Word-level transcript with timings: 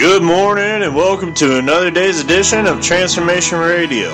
Good 0.00 0.22
morning 0.22 0.82
and 0.82 0.96
welcome 0.96 1.34
to 1.34 1.58
another 1.58 1.90
day's 1.90 2.20
edition 2.20 2.66
of 2.66 2.80
Transformation 2.80 3.58
Radio. 3.58 4.08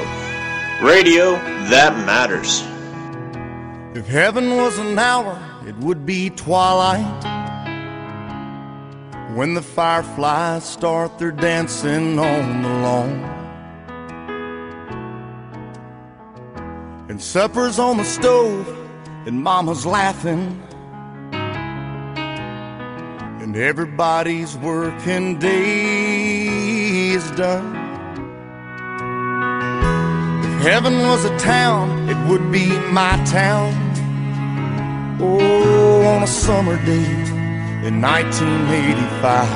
Radio 0.82 1.34
that 1.70 1.94
matters. 2.04 2.62
If 3.96 4.08
heaven 4.08 4.56
was 4.56 4.76
an 4.80 4.98
hour, 4.98 5.40
it 5.64 5.76
would 5.76 6.04
be 6.04 6.30
twilight. 6.30 7.06
When 9.36 9.54
the 9.54 9.62
fireflies 9.62 10.64
start 10.64 11.20
their 11.20 11.30
dancing 11.30 12.18
on 12.18 12.62
the 12.62 12.68
lawn. 12.68 13.22
And 17.08 17.22
supper's 17.22 17.78
on 17.78 17.98
the 17.98 18.04
stove, 18.04 18.66
and 19.24 19.40
mama's 19.40 19.86
laughing. 19.86 20.65
Everybody's 23.56 24.54
working 24.58 25.38
day 25.38 27.12
is 27.14 27.30
done. 27.30 27.74
If 30.44 30.60
heaven 30.60 30.98
was 30.98 31.24
a 31.24 31.38
town, 31.38 32.06
it 32.10 32.18
would 32.28 32.52
be 32.52 32.68
my 32.92 33.16
town. 33.24 33.72
Oh, 35.22 36.02
on 36.04 36.22
a 36.22 36.26
summer 36.26 36.76
day 36.84 37.10
in 37.86 38.02
1985. 38.02 39.48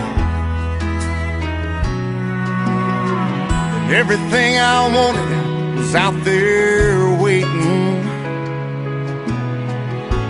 And 3.76 3.92
everything 3.92 4.56
I 4.56 4.88
wanted 4.95 5.76
was 5.76 5.95
out 5.95 6.24
there 6.24 7.23
waiting. 7.23 8.01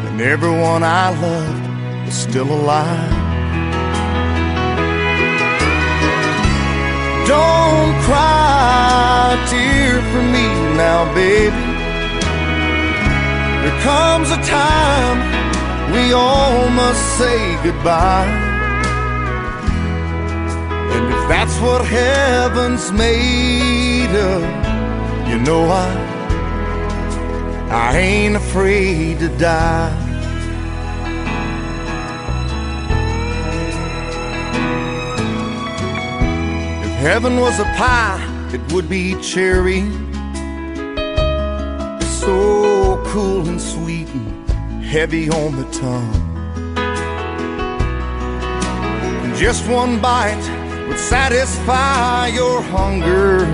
And 0.09 0.21
everyone 0.21 0.83
I 0.83 1.11
loved 1.21 2.07
was 2.07 2.17
still 2.17 2.51
alive. 2.51 3.20
Don't 7.31 7.95
cry 8.09 9.37
a 9.37 9.49
tear 9.49 10.03
for 10.11 10.23
me 10.35 10.47
now, 10.83 11.01
baby. 11.15 11.65
There 13.63 13.81
comes 13.83 14.29
a 14.33 14.41
time 14.43 15.19
we 15.95 16.13
all 16.13 16.69
must 16.71 17.05
say 17.19 17.39
goodbye. 17.63 18.35
And 20.95 21.05
if 21.15 21.23
that's 21.29 21.57
what 21.61 21.85
heaven's 21.85 22.91
made 22.91 24.13
of, 24.33 24.43
you 25.29 25.39
know 25.39 25.63
I, 25.71 25.89
I 27.71 27.97
ain't 27.97 28.35
afraid 28.35 29.21
to 29.21 29.29
die. 29.39 30.10
Heaven 37.01 37.41
was 37.41 37.59
a 37.59 37.65
pie, 37.77 38.21
it 38.53 38.61
would 38.73 38.89
be 38.89 39.15
cherry. 39.23 39.81
So 42.21 43.03
cool 43.07 43.49
and 43.49 43.59
sweet 43.59 44.07
and 44.09 44.85
heavy 44.85 45.31
on 45.31 45.57
the 45.57 45.65
tongue. 45.73 46.15
And 49.25 49.35
just 49.35 49.67
one 49.67 49.99
bite 49.99 50.45
would 50.89 50.99
satisfy 50.99 52.27
your 52.27 52.61
hunger. 52.61 53.47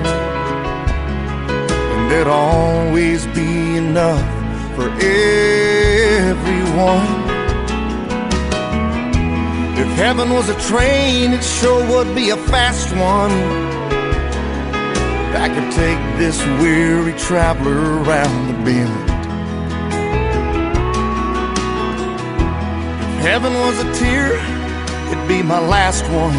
And 1.92 2.10
there'd 2.10 2.26
always 2.26 3.26
be 3.28 3.76
enough 3.76 4.26
for 4.74 4.90
everyone. 5.00 6.36
If 9.78 9.88
heaven 9.88 10.30
was 10.30 10.48
a 10.48 10.58
train, 10.58 11.34
it 11.34 11.44
sure 11.44 11.86
would 11.90 12.14
be 12.14 12.30
a 12.30 12.36
fast 12.36 12.90
one. 12.96 13.30
I 15.36 15.48
could 15.48 15.70
take 15.72 15.98
this 16.18 16.40
weary 16.62 17.12
traveler 17.18 18.02
around 18.02 18.46
the 18.48 18.54
bend. 18.64 19.10
If 23.02 23.22
heaven 23.22 23.52
was 23.52 23.78
a 23.84 23.92
tear, 23.92 24.32
it'd 25.12 25.28
be 25.28 25.42
my 25.42 25.60
last 25.60 26.04
one. 26.04 26.34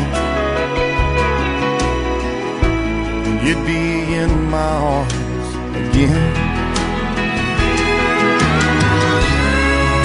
And 3.27 3.47
you'd 3.47 3.65
be 3.67 4.15
in 4.15 4.49
my 4.49 4.71
arms 4.95 5.49
again. 5.75 6.33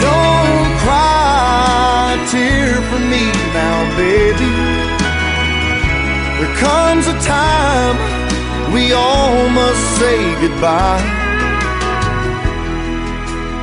Don't 0.02 0.78
cry 0.80 2.01
a 2.12 2.16
tear 2.30 2.74
for 2.90 3.00
me 3.12 3.24
now, 3.56 3.78
baby. 3.96 4.52
There 6.38 6.54
comes 6.56 7.06
a 7.06 7.16
time 7.20 7.96
we 8.72 8.92
all 8.92 9.48
must 9.48 9.82
say 9.98 10.18
goodbye. 10.42 11.02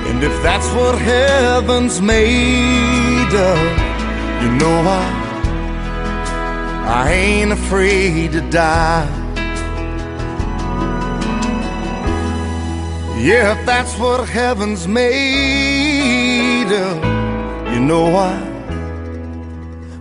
And 0.08 0.24
if 0.24 0.36
that's 0.42 0.68
what 0.74 0.98
heaven's 0.98 2.02
made 2.02 3.34
of, 3.52 3.60
you 4.42 4.50
know 4.62 4.78
I, 5.02 5.06
I 7.02 7.12
ain't 7.12 7.52
afraid 7.52 8.32
to 8.32 8.42
die. 8.50 9.08
Yeah, 13.20 13.60
if 13.60 13.66
that's 13.66 13.98
what 14.00 14.28
heaven's 14.28 14.88
made 14.88 16.72
of, 16.72 17.19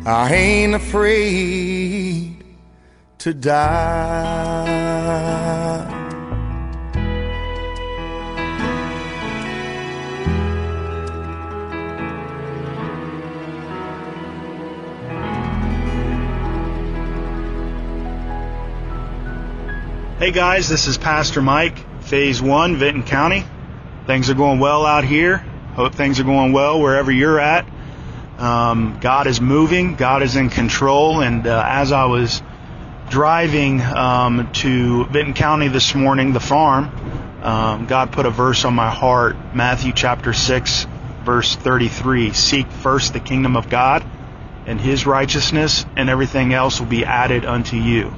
I 0.04 0.30
ain't 0.34 0.74
afraid 0.74 2.44
to 3.16 3.32
die. 3.32 4.68
Hey 20.18 20.30
guys, 20.32 20.68
this 20.68 20.88
is 20.88 20.98
Pastor 20.98 21.40
Mike, 21.40 21.78
Phase 22.02 22.42
1, 22.42 22.76
Vinton 22.76 23.02
County. 23.04 23.44
Things 24.06 24.28
are 24.28 24.34
going 24.34 24.60
well 24.60 24.84
out 24.84 25.04
here. 25.04 25.38
Hope 25.74 25.94
things 25.94 26.20
are 26.20 26.24
going 26.24 26.52
well 26.52 26.82
wherever 26.82 27.10
you're 27.10 27.40
at. 27.40 27.66
Um, 28.38 28.98
God 29.00 29.26
is 29.26 29.40
moving, 29.40 29.96
God 29.96 30.22
is 30.22 30.36
in 30.36 30.48
control, 30.48 31.22
and 31.22 31.44
uh, 31.44 31.64
as 31.66 31.90
I 31.90 32.04
was 32.04 32.40
driving 33.10 33.80
um, 33.80 34.52
to 34.52 35.06
Vinton 35.06 35.34
County 35.34 35.66
this 35.66 35.92
morning, 35.92 36.32
the 36.32 36.40
farm, 36.40 36.84
um, 37.42 37.86
God 37.86 38.12
put 38.12 38.26
a 38.26 38.30
verse 38.30 38.64
on 38.64 38.74
my 38.74 38.90
heart 38.90 39.36
Matthew 39.56 39.92
chapter 39.92 40.32
6, 40.32 40.86
verse 41.24 41.56
33 41.56 42.32
Seek 42.32 42.70
first 42.70 43.12
the 43.12 43.18
kingdom 43.18 43.56
of 43.56 43.68
God 43.68 44.06
and 44.66 44.80
his 44.80 45.04
righteousness, 45.04 45.84
and 45.96 46.08
everything 46.08 46.54
else 46.54 46.78
will 46.78 46.86
be 46.86 47.04
added 47.04 47.44
unto 47.44 47.76
you. 47.76 48.14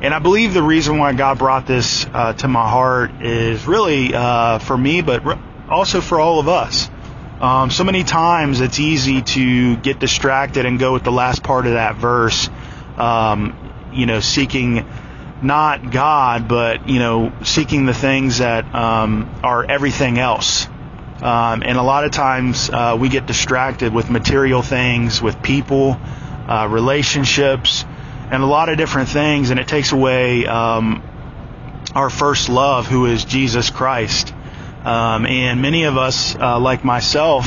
And 0.00 0.14
I 0.14 0.20
believe 0.20 0.54
the 0.54 0.62
reason 0.62 0.96
why 0.96 1.12
God 1.12 1.38
brought 1.38 1.66
this 1.66 2.06
uh, 2.14 2.32
to 2.34 2.48
my 2.48 2.66
heart 2.66 3.20
is 3.20 3.66
really 3.66 4.14
uh, 4.14 4.58
for 4.58 4.78
me, 4.78 5.02
but 5.02 5.22
also 5.68 6.00
for 6.00 6.18
all 6.18 6.40
of 6.40 6.48
us. 6.48 6.88
Um, 7.44 7.70
so 7.70 7.84
many 7.84 8.04
times 8.04 8.62
it's 8.62 8.80
easy 8.80 9.20
to 9.20 9.76
get 9.76 9.98
distracted 9.98 10.64
and 10.64 10.78
go 10.78 10.94
with 10.94 11.04
the 11.04 11.12
last 11.12 11.42
part 11.42 11.66
of 11.66 11.74
that 11.74 11.94
verse, 11.94 12.48
um, 12.96 13.90
you 13.92 14.06
know, 14.06 14.20
seeking 14.20 14.88
not 15.42 15.90
God, 15.90 16.48
but, 16.48 16.88
you 16.88 16.98
know, 16.98 17.34
seeking 17.44 17.84
the 17.84 17.92
things 17.92 18.38
that 18.38 18.74
um, 18.74 19.30
are 19.42 19.62
everything 19.62 20.18
else. 20.18 20.66
Um, 21.20 21.62
and 21.62 21.76
a 21.76 21.82
lot 21.82 22.06
of 22.06 22.12
times 22.12 22.70
uh, 22.70 22.96
we 22.98 23.10
get 23.10 23.26
distracted 23.26 23.92
with 23.92 24.08
material 24.08 24.62
things, 24.62 25.20
with 25.20 25.42
people, 25.42 26.00
uh, 26.48 26.66
relationships, 26.70 27.84
and 28.30 28.42
a 28.42 28.46
lot 28.46 28.70
of 28.70 28.78
different 28.78 29.10
things, 29.10 29.50
and 29.50 29.60
it 29.60 29.68
takes 29.68 29.92
away 29.92 30.46
um, 30.46 31.02
our 31.94 32.08
first 32.08 32.48
love, 32.48 32.86
who 32.86 33.04
is 33.04 33.22
Jesus 33.26 33.68
Christ. 33.68 34.32
Um, 34.84 35.26
and 35.26 35.62
many 35.62 35.84
of 35.84 35.96
us, 35.96 36.36
uh, 36.36 36.58
like 36.60 36.84
myself, 36.84 37.46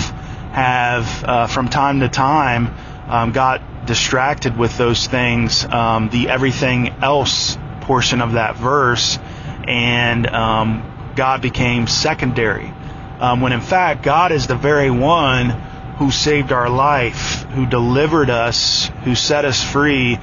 have 0.52 1.24
uh, 1.24 1.48
from 1.48 1.70
time 1.70 2.00
to 2.00 2.10
time 2.10 2.74
um, 3.08 3.32
got 3.32 3.86
distracted 3.86 4.58
with 4.58 4.78
those 4.78 5.08
things, 5.08 5.64
um, 5.66 6.10
the 6.10 6.30
everything 6.30 6.90
else 7.02 7.58
portion 7.82 8.22
of 8.22 8.34
that 8.34 8.56
verse, 8.56 9.20
and 9.66 10.28
um, 10.28 11.14
God 11.16 11.42
became 11.42 11.88
secondary. 11.88 12.74
Um, 13.20 13.42
when 13.42 13.54
in 13.54 13.62
fact, 13.62 14.04
God 14.04 14.32
is 14.32 14.48
the 14.48 14.56
very 14.56 14.92
one 14.92 15.50
who 15.98 16.12
saved 16.12 16.52
our 16.52 16.70
life, 16.70 17.44
who 17.52 17.66
delivered 17.66 18.30
us, 18.30 18.90
who 19.04 19.16
set 19.16 19.46
us 19.46 19.64
free 19.64 20.18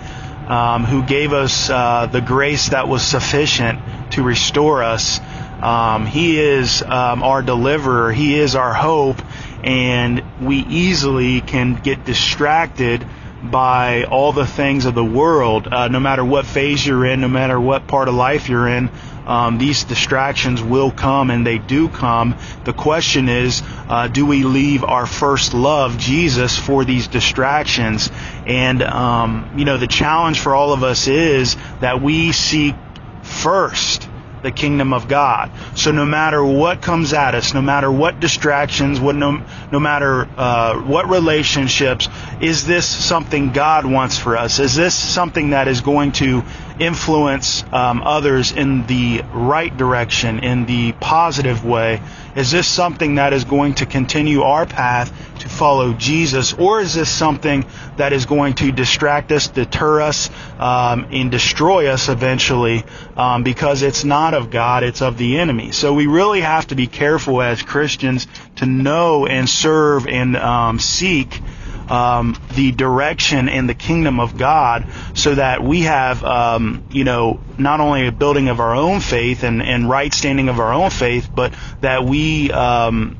um, 0.48 0.84
who 0.84 1.02
gave 1.02 1.32
us 1.32 1.70
uh, 1.70 2.06
the 2.06 2.20
grace 2.20 2.68
that 2.70 2.88
was 2.88 3.02
sufficient 3.02 3.80
to 4.12 4.22
restore 4.22 4.82
us. 4.82 5.20
Um, 5.64 6.04
he 6.04 6.38
is 6.38 6.82
um, 6.82 7.22
our 7.22 7.40
deliverer. 7.40 8.12
He 8.12 8.38
is 8.38 8.54
our 8.54 8.74
hope, 8.74 9.16
and 9.64 10.22
we 10.42 10.58
easily 10.58 11.40
can 11.40 11.80
get 11.80 12.04
distracted 12.04 13.06
by 13.42 14.04
all 14.04 14.32
the 14.32 14.46
things 14.46 14.84
of 14.84 14.94
the 14.94 15.04
world, 15.04 15.66
uh, 15.66 15.88
no 15.88 16.00
matter 16.00 16.22
what 16.22 16.44
phase 16.44 16.86
you're 16.86 17.06
in, 17.06 17.22
no 17.22 17.28
matter 17.28 17.58
what 17.58 17.86
part 17.86 18.08
of 18.08 18.14
life 18.14 18.50
you're 18.50 18.68
in. 18.68 18.90
Um, 19.26 19.56
these 19.56 19.84
distractions 19.84 20.62
will 20.62 20.90
come 20.90 21.30
and 21.30 21.46
they 21.46 21.56
do 21.56 21.88
come. 21.88 22.36
The 22.64 22.74
question 22.74 23.30
is, 23.30 23.62
uh, 23.88 24.08
do 24.08 24.26
we 24.26 24.44
leave 24.44 24.84
our 24.84 25.06
first 25.06 25.54
love, 25.54 25.96
Jesus, 25.96 26.58
for 26.58 26.84
these 26.84 27.08
distractions? 27.08 28.10
And, 28.46 28.82
um, 28.82 29.50
you 29.56 29.64
know, 29.64 29.78
the 29.78 29.86
challenge 29.86 30.40
for 30.40 30.54
all 30.54 30.74
of 30.74 30.84
us 30.84 31.08
is 31.08 31.56
that 31.80 32.02
we 32.02 32.32
seek 32.32 32.74
first 33.22 34.10
the 34.44 34.52
kingdom 34.52 34.92
of 34.92 35.08
God. 35.08 35.50
So 35.74 35.90
no 35.90 36.04
matter 36.04 36.44
what 36.44 36.82
comes 36.82 37.12
at 37.14 37.34
us, 37.34 37.54
no 37.54 37.62
matter 37.62 37.90
what 37.90 38.20
distractions, 38.20 39.00
what 39.00 39.16
no, 39.16 39.42
no 39.72 39.80
matter 39.80 40.28
uh, 40.36 40.80
what 40.82 41.08
relationships, 41.08 42.08
is 42.40 42.66
this 42.66 42.86
something 42.86 43.52
God 43.52 43.86
wants 43.86 44.18
for 44.18 44.36
us? 44.36 44.58
Is 44.60 44.74
this 44.74 44.94
something 44.94 45.50
that 45.50 45.66
is 45.66 45.80
going 45.80 46.12
to 46.12 46.42
influence 46.78 47.64
um, 47.72 48.02
others 48.02 48.52
in 48.52 48.86
the 48.86 49.22
right 49.32 49.74
direction, 49.76 50.40
in 50.40 50.66
the 50.66 50.92
positive 50.92 51.64
way? 51.64 52.00
Is 52.34 52.50
this 52.50 52.66
something 52.66 53.16
that 53.16 53.32
is 53.32 53.44
going 53.44 53.74
to 53.74 53.86
continue 53.86 54.42
our 54.42 54.66
path 54.66 55.12
to 55.38 55.48
follow 55.48 55.92
Jesus, 55.92 56.52
or 56.52 56.80
is 56.80 56.94
this 56.94 57.08
something 57.08 57.64
that 57.96 58.12
is 58.12 58.26
going 58.26 58.54
to 58.54 58.72
distract 58.72 59.30
us, 59.30 59.48
deter 59.48 60.00
us, 60.00 60.30
um, 60.58 61.06
and 61.10 61.30
destroy 61.30 61.88
us 61.88 62.08
eventually 62.08 62.84
um, 63.16 63.44
because 63.44 63.82
it's 63.82 64.04
not 64.04 64.34
of 64.34 64.50
God, 64.50 64.82
it's 64.82 65.02
of 65.02 65.16
the 65.16 65.38
enemy? 65.38 65.70
So 65.70 65.94
we 65.94 66.06
really 66.06 66.40
have 66.40 66.66
to 66.68 66.74
be 66.74 66.86
careful 66.86 67.40
as 67.40 67.62
Christians 67.62 68.26
to 68.56 68.66
know 68.66 69.26
and 69.26 69.48
serve 69.48 70.08
and 70.08 70.36
um, 70.36 70.78
seek 70.80 71.40
um, 71.88 72.36
the 72.54 72.72
direction 72.72 73.48
in 73.48 73.66
the 73.66 73.74
kingdom 73.74 74.20
of 74.20 74.36
God 74.36 74.86
so 75.14 75.34
that 75.34 75.62
we 75.62 75.82
have, 75.82 76.24
um, 76.24 76.84
you 76.90 77.04
know, 77.04 77.40
not 77.58 77.80
only 77.80 78.06
a 78.06 78.12
building 78.12 78.48
of 78.48 78.60
our 78.60 78.74
own 78.74 79.00
faith 79.00 79.42
and, 79.42 79.62
and 79.62 79.88
right 79.88 80.12
standing 80.12 80.48
of 80.48 80.60
our 80.60 80.72
own 80.72 80.90
faith, 80.90 81.28
but 81.34 81.54
that 81.80 82.04
we, 82.04 82.50
um, 82.50 83.16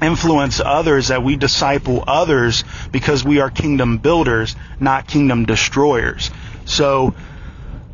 influence 0.00 0.60
others, 0.64 1.08
that 1.08 1.22
we 1.22 1.36
disciple 1.36 2.04
others 2.06 2.64
because 2.92 3.24
we 3.24 3.40
are 3.40 3.50
kingdom 3.50 3.98
builders, 3.98 4.54
not 4.78 5.06
kingdom 5.06 5.44
destroyers. 5.44 6.30
So, 6.64 7.14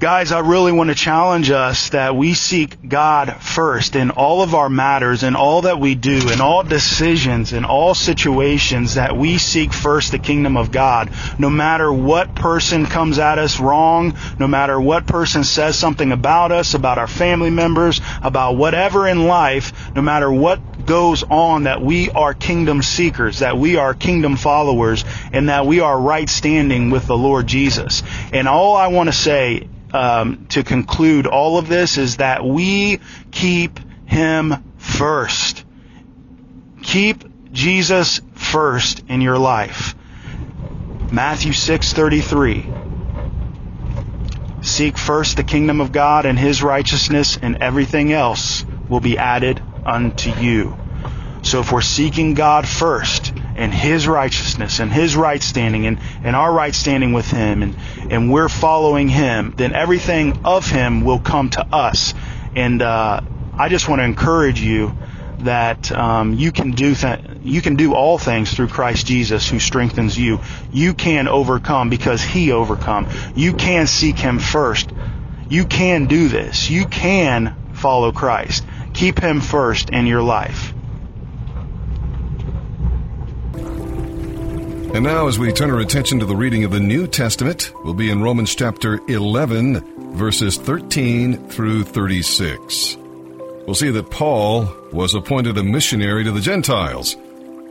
Guys, 0.00 0.32
I 0.32 0.41
really 0.41 0.73
want 0.73 0.91
to 0.91 0.96
challenge 0.96 1.52
us 1.52 1.91
that 1.91 2.17
we 2.17 2.35
seek 2.35 2.88
God 2.88 3.32
first 3.41 3.94
in 3.94 4.11
all 4.11 4.43
of 4.43 4.52
our 4.52 4.69
matters, 4.69 5.23
in 5.23 5.37
all 5.37 5.62
that 5.62 5.79
we 5.79 5.94
do, 5.94 6.31
in 6.32 6.41
all 6.41 6.64
decisions, 6.64 7.52
in 7.52 7.64
all 7.64 7.94
situations, 7.94 8.94
that 8.94 9.17
we 9.17 9.38
seek 9.38 9.73
first 9.73 10.11
the 10.11 10.19
kingdom 10.19 10.56
of 10.56 10.73
God. 10.73 11.11
No 11.38 11.49
matter 11.49 11.93
what 11.93 12.35
person 12.35 12.87
comes 12.87 13.20
at 13.20 13.38
us 13.38 13.61
wrong, 13.61 14.14
no 14.37 14.49
matter 14.49 14.81
what 14.81 15.06
person 15.06 15.44
says 15.44 15.79
something 15.79 16.11
about 16.11 16.50
us, 16.50 16.75
about 16.75 16.99
our 16.99 17.06
family 17.06 17.50
members, 17.50 18.00
about 18.20 18.56
whatever 18.56 19.06
in 19.06 19.29
life, 19.29 19.94
no 19.94 20.02
matter 20.02 20.31
what 20.31 20.87
goes 20.87 21.23
on, 21.23 21.62
that 21.62 21.81
we 21.81 22.11
are 22.11 22.35
kingdom 22.35 22.82
seekers, 22.82 23.38
that 23.38 23.56
we 23.56 23.76
are 23.76 23.94
kingdom 23.94 24.37
followers, 24.37 25.05
and 25.32 25.49
that 25.49 25.67
we 25.67 25.79
are 25.79 25.99
right 25.99 26.29
standing 26.29 26.90
with 26.90 27.06
the 27.06 27.17
Lord 27.17 27.47
Jesus. 27.47 28.02
And 28.32 28.49
all 28.49 28.75
I 28.75 28.88
want 28.88 29.08
to 29.08 29.12
say 29.12 29.69
um, 29.94 30.46
to 30.50 30.62
conclude 30.64 31.26
all 31.26 31.56
of 31.56 31.69
this 31.69 31.99
is 31.99 32.17
that 32.19 32.44
we 32.44 33.00
keep 33.31 33.79
Him 34.06 34.55
first. 34.76 35.64
Keep 36.82 37.52
Jesus 37.52 38.20
first 38.35 39.05
in 39.08 39.20
your 39.20 39.38
life. 39.38 39.94
Matthew 41.11 41.52
6:33 41.52 42.75
Seek 44.64 44.99
first 44.99 45.37
the 45.37 45.44
kingdom 45.44 45.81
of 45.81 45.93
God 45.93 46.26
and 46.26 46.38
his 46.38 46.62
righteousness 46.62 47.38
and 47.40 47.58
everything 47.61 48.12
else 48.12 48.64
will 48.88 49.00
be 49.00 49.19
added 49.19 49.62
unto 49.85 50.31
you. 50.31 50.76
So 51.43 51.61
if 51.61 51.70
we're 51.70 51.82
seeking 51.82 52.35
God 52.35 52.67
first 52.67 53.32
and 53.54 53.72
His 53.72 54.06
righteousness 54.06 54.80
and 54.80 54.92
His 54.92 55.16
right 55.16 55.42
standing 55.42 55.86
and, 55.86 55.98
and 56.22 56.36
our 56.36 56.52
right 56.52 56.74
standing 56.74 57.12
with 57.12 57.30
Him 57.30 57.62
and, 57.62 57.76
and 58.10 58.30
we're 58.30 58.48
following 58.48 59.08
Him, 59.08 59.54
then 59.56 59.72
everything 59.72 60.38
of 60.44 60.68
Him 60.68 61.04
will 61.04 61.20
come 61.20 61.50
to 61.50 61.66
us. 61.74 62.14
And 62.54 62.82
uh, 62.82 63.20
I 63.56 63.68
just 63.68 63.88
want 63.88 64.00
to 64.00 64.04
encourage 64.04 64.60
you 64.60 64.94
that 65.40 65.90
um, 65.92 66.34
you 66.34 66.52
can 66.52 66.72
do 66.72 66.94
th- 66.94 67.20
you 67.42 67.60
can 67.60 67.76
do 67.76 67.94
all 67.94 68.18
things 68.18 68.52
through 68.52 68.68
Christ 68.68 69.06
Jesus 69.06 69.48
who 69.48 69.58
strengthens 69.58 70.18
you. 70.18 70.40
You 70.72 70.94
can 70.94 71.28
overcome 71.28 71.90
because 71.90 72.22
He 72.22 72.52
overcome. 72.52 73.08
You 73.34 73.52
can 73.52 73.86
seek 73.86 74.18
Him 74.18 74.38
first. 74.38 74.92
You 75.48 75.66
can 75.66 76.06
do 76.06 76.28
this. 76.28 76.70
You 76.70 76.86
can 76.86 77.54
follow 77.72 78.12
Christ. 78.12 78.64
Keep 78.92 79.20
Him 79.20 79.40
first 79.40 79.90
in 79.90 80.06
your 80.06 80.22
life. 80.22 80.74
And 84.94 85.02
now, 85.02 85.26
as 85.26 85.41
we 85.41 85.50
turn 85.50 85.73
our 85.73 85.81
attention 85.81 86.20
to 86.20 86.25
the 86.25 86.37
reading 86.37 86.62
of 86.62 86.70
the 86.70 86.79
New 86.79 87.08
Testament, 87.08 87.73
we'll 87.82 87.94
be 87.94 88.11
in 88.11 88.23
Romans 88.23 88.55
chapter 88.55 89.00
11, 89.08 90.14
verses 90.14 90.56
13 90.56 91.49
through 91.49 91.82
36. 91.82 92.96
We'll 93.67 93.75
see 93.75 93.91
that 93.91 94.12
Paul 94.12 94.73
was 94.93 95.17
appointed 95.17 95.58
a 95.58 95.64
missionary 95.64 96.23
to 96.23 96.31
the 96.31 96.41
Gentiles, 96.41 97.17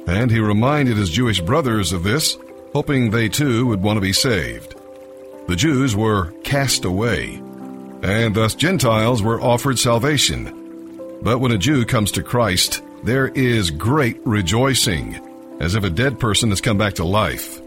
and 0.05 0.29
he 0.29 0.41
reminded 0.41 0.97
his 0.97 1.09
Jewish 1.09 1.39
brothers 1.39 1.93
of 1.93 2.03
this, 2.03 2.37
hoping 2.73 3.09
they 3.09 3.29
too 3.29 3.67
would 3.67 3.81
want 3.81 3.95
to 3.95 4.01
be 4.01 4.11
saved. 4.11 4.75
The 5.47 5.55
Jews 5.55 5.95
were 5.95 6.31
cast 6.43 6.83
away, 6.83 7.41
and 8.01 8.35
thus 8.35 8.53
Gentiles 8.53 9.23
were 9.23 9.39
offered 9.39 9.79
salvation. 9.79 11.19
But 11.21 11.39
when 11.39 11.53
a 11.53 11.57
Jew 11.57 11.85
comes 11.85 12.11
to 12.11 12.21
Christ, 12.21 12.81
there 13.05 13.29
is 13.29 13.71
great 13.71 14.19
rejoicing 14.25 15.21
as 15.59 15.75
if 15.75 15.83
a 15.83 15.89
dead 15.89 16.19
person 16.19 16.49
has 16.49 16.61
come 16.61 16.77
back 16.77 16.95
to 16.95 17.03
life. 17.03 17.61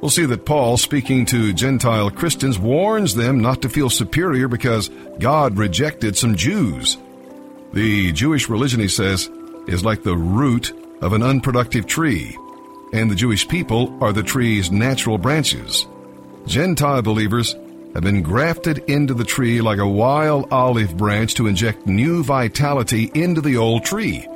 We'll 0.00 0.10
see 0.10 0.26
that 0.26 0.44
Paul, 0.44 0.76
speaking 0.78 1.26
to 1.26 1.52
Gentile 1.52 2.10
Christians, 2.10 2.58
warns 2.58 3.14
them 3.14 3.40
not 3.40 3.62
to 3.62 3.68
feel 3.68 3.88
superior 3.88 4.48
because 4.48 4.90
God 5.20 5.56
rejected 5.56 6.16
some 6.16 6.34
Jews. 6.34 6.98
The 7.72 8.10
Jewish 8.12 8.48
religion, 8.48 8.80
he 8.80 8.88
says, 8.88 9.30
is 9.68 9.84
like 9.84 10.02
the 10.02 10.16
root 10.16 10.72
of 11.00 11.12
an 11.12 11.22
unproductive 11.22 11.86
tree, 11.86 12.36
and 12.92 13.10
the 13.10 13.14
Jewish 13.14 13.46
people 13.46 13.96
are 14.02 14.12
the 14.12 14.24
tree's 14.24 14.72
natural 14.72 15.18
branches. 15.18 15.86
Gentile 16.46 17.02
believers 17.02 17.54
have 17.94 18.02
been 18.02 18.22
grafted 18.22 18.78
into 18.88 19.14
the 19.14 19.24
tree 19.24 19.60
like 19.60 19.78
a 19.78 19.86
wild 19.86 20.48
olive 20.50 20.96
branch 20.96 21.34
to 21.34 21.46
inject 21.46 21.86
new 21.86 22.24
vitality 22.24 23.10
into 23.14 23.40
the 23.40 23.56
old 23.56 23.84
tree. 23.84 24.26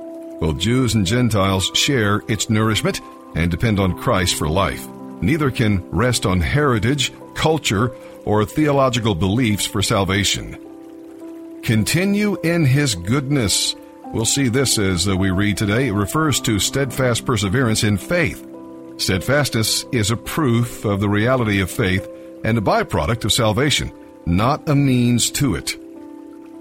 Both 0.41 0.59
Jews 0.59 0.95
and 0.95 1.07
Gentiles 1.07 1.71
share 1.75 2.23
its 2.29 2.51
nourishment 2.51 3.01
and 3.35 3.51
depend 3.51 3.81
on 3.81 3.99
Christ 3.99 4.37
for 4.37 4.49
life. 4.49 4.87
Neither 5.21 5.51
can 5.51 5.89
rest 5.91 6.27
on 6.27 6.41
heritage, 6.41 7.13
culture, 7.35 7.95
or 8.25 8.45
theological 8.45 9.15
beliefs 9.15 9.67
for 9.67 9.83
salvation. 9.83 10.59
Continue 11.63 12.39
in 12.43 12.65
His 12.65 12.95
goodness. 12.95 13.75
We'll 14.13 14.25
see 14.25 14.49
this 14.49 14.79
as 14.79 15.09
uh, 15.09 15.17
we 15.17 15.31
read 15.31 15.57
today. 15.57 15.89
It 15.89 15.93
refers 15.93 16.41
to 16.43 16.59
steadfast 16.59 17.25
perseverance 17.25 17.83
in 17.83 17.97
faith. 17.97 18.47
Steadfastness 18.99 19.85
is 19.93 20.11
a 20.11 20.17
proof 20.17 20.85
of 20.85 21.01
the 21.01 21.09
reality 21.09 21.61
of 21.61 21.71
faith 21.71 22.09
and 22.45 22.57
a 22.57 22.61
byproduct 22.61 23.25
of 23.25 23.33
salvation, 23.33 23.93
not 24.25 24.69
a 24.69 24.75
means 24.75 25.31
to 25.33 25.55
it. 25.55 25.77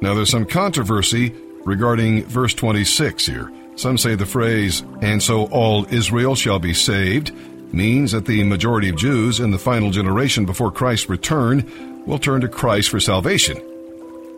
Now, 0.01 0.13
there's 0.13 0.31
some 0.31 0.45
controversy 0.45 1.33
regarding 1.65 2.25
verse 2.25 2.53
26 2.53 3.25
here. 3.25 3.51
Some 3.75 3.97
say 3.97 4.15
the 4.15 4.25
phrase, 4.25 4.83
and 5.01 5.21
so 5.21 5.45
all 5.47 5.85
Israel 5.93 6.35
shall 6.35 6.59
be 6.59 6.73
saved, 6.73 7.33
means 7.73 8.13
that 8.13 8.25
the 8.25 8.43
majority 8.43 8.89
of 8.89 8.95
Jews 8.95 9.39
in 9.39 9.51
the 9.51 9.59
final 9.59 9.91
generation 9.91 10.45
before 10.45 10.71
Christ's 10.71 11.09
return 11.09 12.03
will 12.05 12.19
turn 12.19 12.41
to 12.41 12.47
Christ 12.47 12.89
for 12.89 12.99
salvation. 12.99 13.61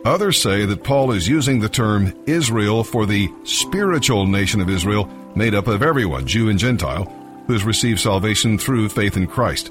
Others 0.04 0.40
say 0.40 0.64
that 0.64 0.84
Paul 0.84 1.12
is 1.12 1.28
using 1.28 1.60
the 1.60 1.68
term 1.68 2.12
Israel 2.26 2.82
for 2.82 3.06
the 3.06 3.28
spiritual 3.44 4.26
nation 4.26 4.60
of 4.60 4.70
Israel, 4.70 5.08
made 5.34 5.54
up 5.54 5.66
of 5.66 5.82
everyone, 5.82 6.26
Jew 6.26 6.48
and 6.48 6.58
Gentile, 6.58 7.04
who 7.46 7.52
has 7.52 7.64
received 7.64 8.00
salvation 8.00 8.58
through 8.58 8.88
faith 8.88 9.16
in 9.16 9.26
Christ. 9.26 9.70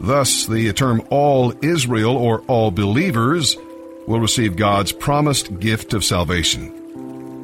Thus, 0.00 0.46
the 0.46 0.72
term 0.72 1.02
all 1.10 1.52
Israel 1.64 2.16
or 2.16 2.42
all 2.42 2.70
believers 2.70 3.56
will 4.06 4.20
receive 4.20 4.56
God's 4.56 4.92
promised 4.92 5.58
gift 5.58 5.92
of 5.92 6.04
salvation. 6.04 6.77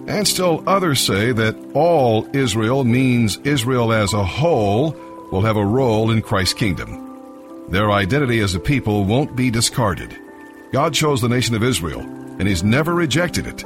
And 0.06 0.28
still 0.28 0.62
others 0.66 1.00
say 1.00 1.32
that 1.32 1.56
all 1.75 2.28
Israel 2.34 2.84
means 2.84 3.38
Israel 3.38 3.92
as 3.92 4.12
a 4.12 4.25
whole 4.25 4.92
will 5.30 5.42
have 5.42 5.56
a 5.56 5.64
role 5.64 6.11
in 6.11 6.23
Christ's 6.23 6.54
kingdom. 6.54 7.00
Their 7.68 7.90
identity 7.90 8.40
as 8.40 8.54
a 8.54 8.61
people 8.61 9.04
won't 9.04 9.34
be 9.34 9.50
discarded. 9.50 10.16
God 10.73 10.92
chose 10.92 11.20
the 11.20 11.28
nation 11.28 11.54
of 11.54 11.62
Israel, 11.62 12.00
and 12.00 12.46
He's 12.46 12.62
never 12.62 12.94
rejected 12.94 13.46
it. 13.46 13.64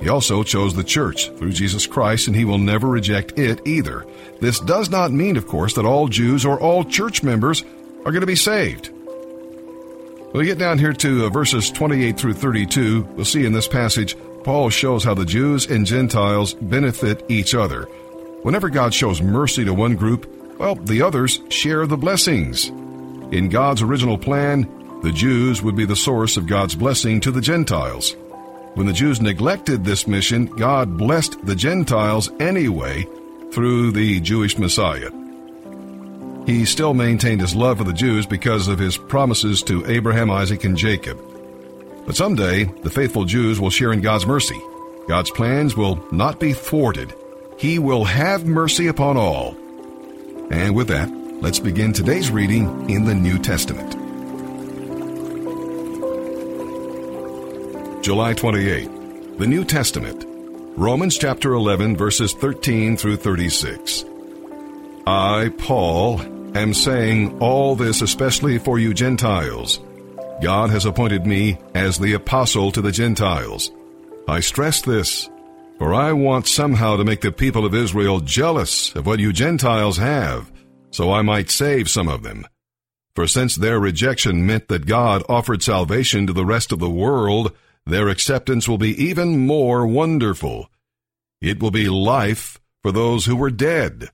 He 0.00 0.08
also 0.08 0.42
chose 0.42 0.74
the 0.74 0.84
church 0.84 1.30
through 1.30 1.52
Jesus 1.52 1.86
Christ, 1.86 2.26
and 2.26 2.36
He 2.36 2.44
will 2.44 2.58
never 2.58 2.88
reject 2.88 3.38
it 3.38 3.60
either. 3.66 4.06
This 4.40 4.60
does 4.60 4.90
not 4.90 5.12
mean, 5.12 5.36
of 5.36 5.46
course, 5.46 5.74
that 5.74 5.84
all 5.84 6.08
Jews 6.08 6.44
or 6.44 6.60
all 6.60 6.84
church 6.84 7.22
members 7.22 7.64
are 8.04 8.12
going 8.12 8.20
to 8.20 8.26
be 8.26 8.36
saved. 8.36 8.90
We 10.32 10.46
get 10.46 10.58
down 10.58 10.78
here 10.78 10.92
to 10.94 11.26
uh, 11.26 11.28
verses 11.28 11.70
28 11.70 12.18
through 12.18 12.34
32. 12.34 13.02
We'll 13.02 13.24
see 13.24 13.44
in 13.44 13.52
this 13.52 13.68
passage, 13.68 14.16
Paul 14.44 14.70
shows 14.70 15.04
how 15.04 15.14
the 15.14 15.24
Jews 15.24 15.66
and 15.66 15.86
Gentiles 15.86 16.54
benefit 16.54 17.24
each 17.28 17.54
other. 17.54 17.84
Whenever 18.42 18.68
God 18.68 18.92
shows 18.92 19.22
mercy 19.22 19.64
to 19.64 19.72
one 19.72 19.94
group, 19.94 20.28
well, 20.58 20.74
the 20.74 21.02
others 21.02 21.40
share 21.48 21.86
the 21.86 21.96
blessings. 21.96 22.68
In 22.68 23.48
God's 23.48 23.82
original 23.82 24.18
plan, 24.18 24.68
the 25.02 25.12
Jews 25.12 25.62
would 25.62 25.76
be 25.76 25.84
the 25.84 25.96
source 25.96 26.36
of 26.36 26.46
God's 26.46 26.74
blessing 26.74 27.20
to 27.20 27.30
the 27.30 27.40
Gentiles. 27.40 28.16
When 28.74 28.86
the 28.86 28.92
Jews 28.92 29.20
neglected 29.20 29.84
this 29.84 30.06
mission, 30.06 30.46
God 30.46 30.96
blessed 30.96 31.44
the 31.44 31.54
Gentiles 31.54 32.30
anyway 32.40 33.06
through 33.52 33.92
the 33.92 34.20
Jewish 34.20 34.58
Messiah. 34.58 35.10
He 36.46 36.64
still 36.64 36.94
maintained 36.94 37.40
his 37.40 37.54
love 37.54 37.78
for 37.78 37.84
the 37.84 37.92
Jews 37.92 38.26
because 38.26 38.66
of 38.66 38.78
his 38.78 38.96
promises 38.96 39.62
to 39.64 39.86
Abraham, 39.86 40.30
Isaac, 40.30 40.64
and 40.64 40.76
Jacob. 40.76 41.31
But 42.06 42.16
someday, 42.16 42.64
the 42.64 42.90
faithful 42.90 43.24
Jews 43.24 43.60
will 43.60 43.70
share 43.70 43.92
in 43.92 44.00
God's 44.00 44.26
mercy. 44.26 44.60
God's 45.08 45.30
plans 45.30 45.76
will 45.76 46.04
not 46.10 46.40
be 46.40 46.52
thwarted. 46.52 47.14
He 47.58 47.78
will 47.78 48.04
have 48.04 48.46
mercy 48.46 48.88
upon 48.88 49.16
all. 49.16 49.56
And 50.50 50.74
with 50.74 50.88
that, 50.88 51.10
let's 51.40 51.58
begin 51.58 51.92
today's 51.92 52.30
reading 52.30 52.90
in 52.90 53.04
the 53.04 53.14
New 53.14 53.38
Testament. 53.38 53.92
July 58.02 58.34
28, 58.34 59.38
the 59.38 59.46
New 59.46 59.64
Testament, 59.64 60.24
Romans 60.76 61.16
chapter 61.16 61.52
11, 61.52 61.96
verses 61.96 62.32
13 62.32 62.96
through 62.96 63.16
36. 63.16 64.04
I, 65.06 65.50
Paul, 65.56 66.20
am 66.56 66.74
saying 66.74 67.38
all 67.38 67.76
this 67.76 68.02
especially 68.02 68.58
for 68.58 68.78
you 68.78 68.92
Gentiles. 68.92 69.78
God 70.40 70.70
has 70.70 70.84
appointed 70.86 71.26
me 71.26 71.58
as 71.74 71.98
the 71.98 72.14
apostle 72.14 72.72
to 72.72 72.80
the 72.80 72.92
Gentiles. 72.92 73.70
I 74.26 74.40
stress 74.40 74.82
this, 74.82 75.28
for 75.78 75.92
I 75.94 76.12
want 76.12 76.46
somehow 76.46 76.96
to 76.96 77.04
make 77.04 77.20
the 77.20 77.32
people 77.32 77.64
of 77.64 77.74
Israel 77.74 78.20
jealous 78.20 78.94
of 78.94 79.06
what 79.06 79.20
you 79.20 79.32
Gentiles 79.32 79.98
have, 79.98 80.50
so 80.90 81.12
I 81.12 81.22
might 81.22 81.50
save 81.50 81.90
some 81.90 82.08
of 82.08 82.22
them. 82.22 82.46
For 83.14 83.26
since 83.26 83.56
their 83.56 83.78
rejection 83.78 84.46
meant 84.46 84.68
that 84.68 84.86
God 84.86 85.22
offered 85.28 85.62
salvation 85.62 86.26
to 86.26 86.32
the 86.32 86.46
rest 86.46 86.72
of 86.72 86.78
the 86.78 86.90
world, 86.90 87.52
their 87.84 88.08
acceptance 88.08 88.68
will 88.68 88.78
be 88.78 89.04
even 89.04 89.46
more 89.46 89.86
wonderful. 89.86 90.70
It 91.40 91.60
will 91.60 91.70
be 91.70 91.88
life 91.88 92.58
for 92.82 92.92
those 92.92 93.26
who 93.26 93.36
were 93.36 93.50
dead 93.50 94.08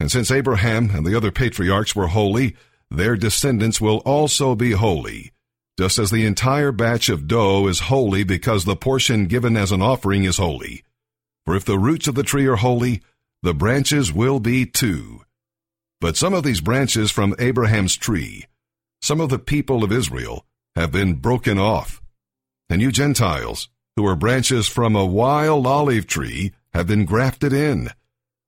and 0.00 0.10
since 0.10 0.30
Abraham 0.30 0.90
and 0.90 1.06
the 1.06 1.16
other 1.16 1.30
patriarchs 1.30 1.94
were 1.94 2.08
holy, 2.08 2.56
their 2.90 3.16
descendants 3.16 3.80
will 3.80 3.98
also 3.98 4.54
be 4.54 4.72
holy, 4.72 5.32
just 5.78 5.98
as 5.98 6.10
the 6.10 6.24
entire 6.24 6.72
batch 6.72 7.08
of 7.08 7.26
dough 7.26 7.66
is 7.68 7.80
holy 7.80 8.24
because 8.24 8.64
the 8.64 8.76
portion 8.76 9.26
given 9.26 9.56
as 9.56 9.72
an 9.72 9.82
offering 9.82 10.24
is 10.24 10.36
holy. 10.36 10.84
For 11.44 11.56
if 11.56 11.64
the 11.64 11.78
roots 11.78 12.06
of 12.06 12.14
the 12.14 12.22
tree 12.22 12.46
are 12.46 12.56
holy, 12.56 13.02
the 13.42 13.54
branches 13.54 14.12
will 14.12 14.40
be 14.40 14.64
too. 14.66 15.22
But 16.00 16.16
some 16.16 16.34
of 16.34 16.44
these 16.44 16.60
branches 16.60 17.10
from 17.10 17.34
Abraham's 17.38 17.96
tree, 17.96 18.46
some 19.02 19.20
of 19.20 19.30
the 19.30 19.38
people 19.38 19.84
of 19.84 19.92
Israel, 19.92 20.46
have 20.76 20.92
been 20.92 21.14
broken 21.14 21.58
off. 21.58 22.00
And 22.68 22.80
you 22.80 22.90
Gentiles, 22.90 23.68
who 23.96 24.06
are 24.06 24.16
branches 24.16 24.66
from 24.66 24.96
a 24.96 25.04
wild 25.04 25.66
olive 25.66 26.06
tree, 26.06 26.52
have 26.72 26.86
been 26.86 27.04
grafted 27.04 27.52
in 27.52 27.90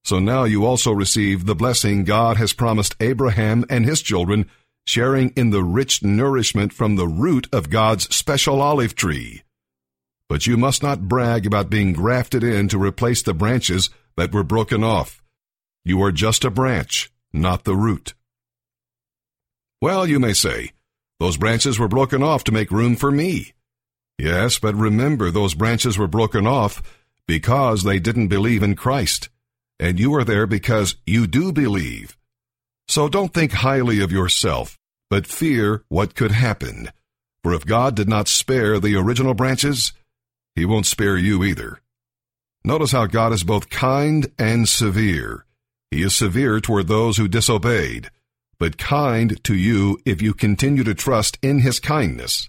so 0.07 0.21
now 0.21 0.45
you 0.45 0.65
also 0.65 0.93
receive 0.93 1.47
the 1.47 1.57
blessing 1.57 2.05
God 2.05 2.37
has 2.37 2.53
promised 2.53 2.95
Abraham 3.01 3.65
and 3.69 3.85
his 3.85 4.01
children, 4.01 4.49
sharing 4.87 5.31
in 5.31 5.51
the 5.51 5.63
rich 5.63 6.03
nourishment 6.03 6.73
from 6.73 6.97
the 6.97 7.07
root 7.07 7.49
of 7.53 7.71
God's 7.71 8.15
special 8.15 8.61
olive 8.61 8.95
tree. 8.95 9.43
But 10.29 10.47
you 10.47 10.57
must 10.57 10.83
not 10.83 11.09
brag 11.09 11.47
about 11.47 11.71
being 11.71 11.93
grafted 11.93 12.43
in 12.43 12.69
to 12.69 12.83
replace 12.83 13.23
the 13.23 13.35
branches 13.35 13.91
that 14.17 14.33
were 14.33 14.43
broken 14.43 14.83
off. 14.83 15.23
You 15.85 16.03
are 16.03 16.13
just 16.13 16.45
a 16.45 16.51
branch, 16.51 17.11
not 17.33 17.65
the 17.65 17.77
root. 17.77 18.15
Well, 19.81 20.07
you 20.07 20.19
may 20.19 20.33
say, 20.33 20.73
those 21.21 21.37
branches 21.37 21.79
were 21.79 21.89
broken 21.89 22.23
off 22.23 22.45
to 22.45 22.53
make 22.53 22.71
room 22.71 22.97
for 22.97 23.11
me. 23.11 23.53
Yes, 24.19 24.59
but 24.59 24.75
remember 24.75 25.31
those 25.31 25.55
branches 25.55 25.99
were 25.99 26.07
broken 26.07 26.47
off 26.47 26.83
because 27.27 27.83
they 27.83 27.99
didn't 27.99 28.29
believe 28.29 28.63
in 28.63 28.75
Christ 28.75 29.29
and 29.79 30.01
you 30.01 30.15
are 30.15 30.25
there 30.25 30.47
because 30.47 30.97
you 31.07 31.27
do 31.27 31.53
believe. 31.53 32.17
So 32.89 33.09
don't 33.09 33.35
think 33.35 33.53
highly 33.53 34.01
of 34.01 34.13
yourself, 34.13 34.79
but 35.11 35.27
fear 35.27 35.85
what 35.89 36.15
could 36.15 36.33
happen. 36.33 36.91
For 37.43 37.53
if 37.53 37.67
God 37.67 37.95
did 37.95 38.09
not 38.09 38.29
spare 38.29 38.81
the 38.81 38.97
original 38.97 39.35
branches, 39.35 39.93
he 40.55 40.65
won't 40.65 40.87
spare 40.87 41.17
you 41.17 41.45
either. 41.45 41.81
Notice 42.65 42.93
how 42.93 43.07
God 43.07 43.33
is 43.33 43.45
both 43.45 43.71
kind 43.71 44.33
and 44.39 44.69
severe. 44.69 45.45
He 45.91 46.03
is 46.03 46.15
severe 46.15 46.61
toward 46.61 46.89
those 46.89 47.17
who 47.17 47.29
disobeyed, 47.29 48.11
but 48.59 48.79
kind 48.79 49.43
to 49.45 49.55
you 49.55 49.99
if 50.05 50.21
you 50.21 50.35
continue 50.35 50.83
to 50.83 50.95
trust 50.95 51.39
in 51.43 51.61
his 51.61 51.79
kindness. 51.79 52.49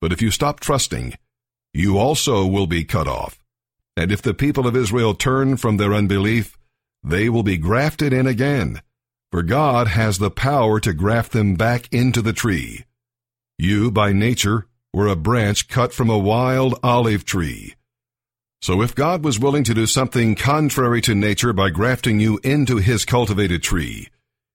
But 0.00 0.12
if 0.12 0.20
you 0.20 0.30
stop 0.30 0.60
trusting, 0.60 1.14
you 1.72 1.98
also 1.98 2.46
will 2.46 2.66
be 2.66 2.84
cut 2.84 3.08
off. 3.08 3.38
And 3.96 4.10
if 4.12 4.22
the 4.22 4.34
people 4.34 4.66
of 4.66 4.76
Israel 4.76 5.14
turn 5.14 5.56
from 5.56 5.76
their 5.76 5.94
unbelief, 5.94 6.58
they 7.02 7.28
will 7.28 7.42
be 7.42 7.56
grafted 7.56 8.12
in 8.12 8.26
again, 8.26 8.82
for 9.30 9.42
God 9.42 9.88
has 9.88 10.18
the 10.18 10.30
power 10.30 10.80
to 10.80 10.92
graft 10.92 11.32
them 11.32 11.54
back 11.54 11.92
into 11.92 12.20
the 12.20 12.32
tree. 12.32 12.84
You, 13.58 13.90
by 13.90 14.12
nature, 14.12 14.66
were 14.92 15.06
a 15.06 15.16
branch 15.16 15.68
cut 15.68 15.92
from 15.92 16.10
a 16.10 16.18
wild 16.18 16.78
olive 16.82 17.24
tree. 17.24 17.74
So 18.62 18.82
if 18.82 18.94
God 18.94 19.24
was 19.24 19.38
willing 19.38 19.64
to 19.64 19.74
do 19.74 19.86
something 19.86 20.34
contrary 20.34 21.00
to 21.02 21.14
nature 21.14 21.52
by 21.52 21.70
grafting 21.70 22.20
you 22.20 22.40
into 22.42 22.76
his 22.76 23.04
cultivated 23.04 23.62
tree, 23.62 24.08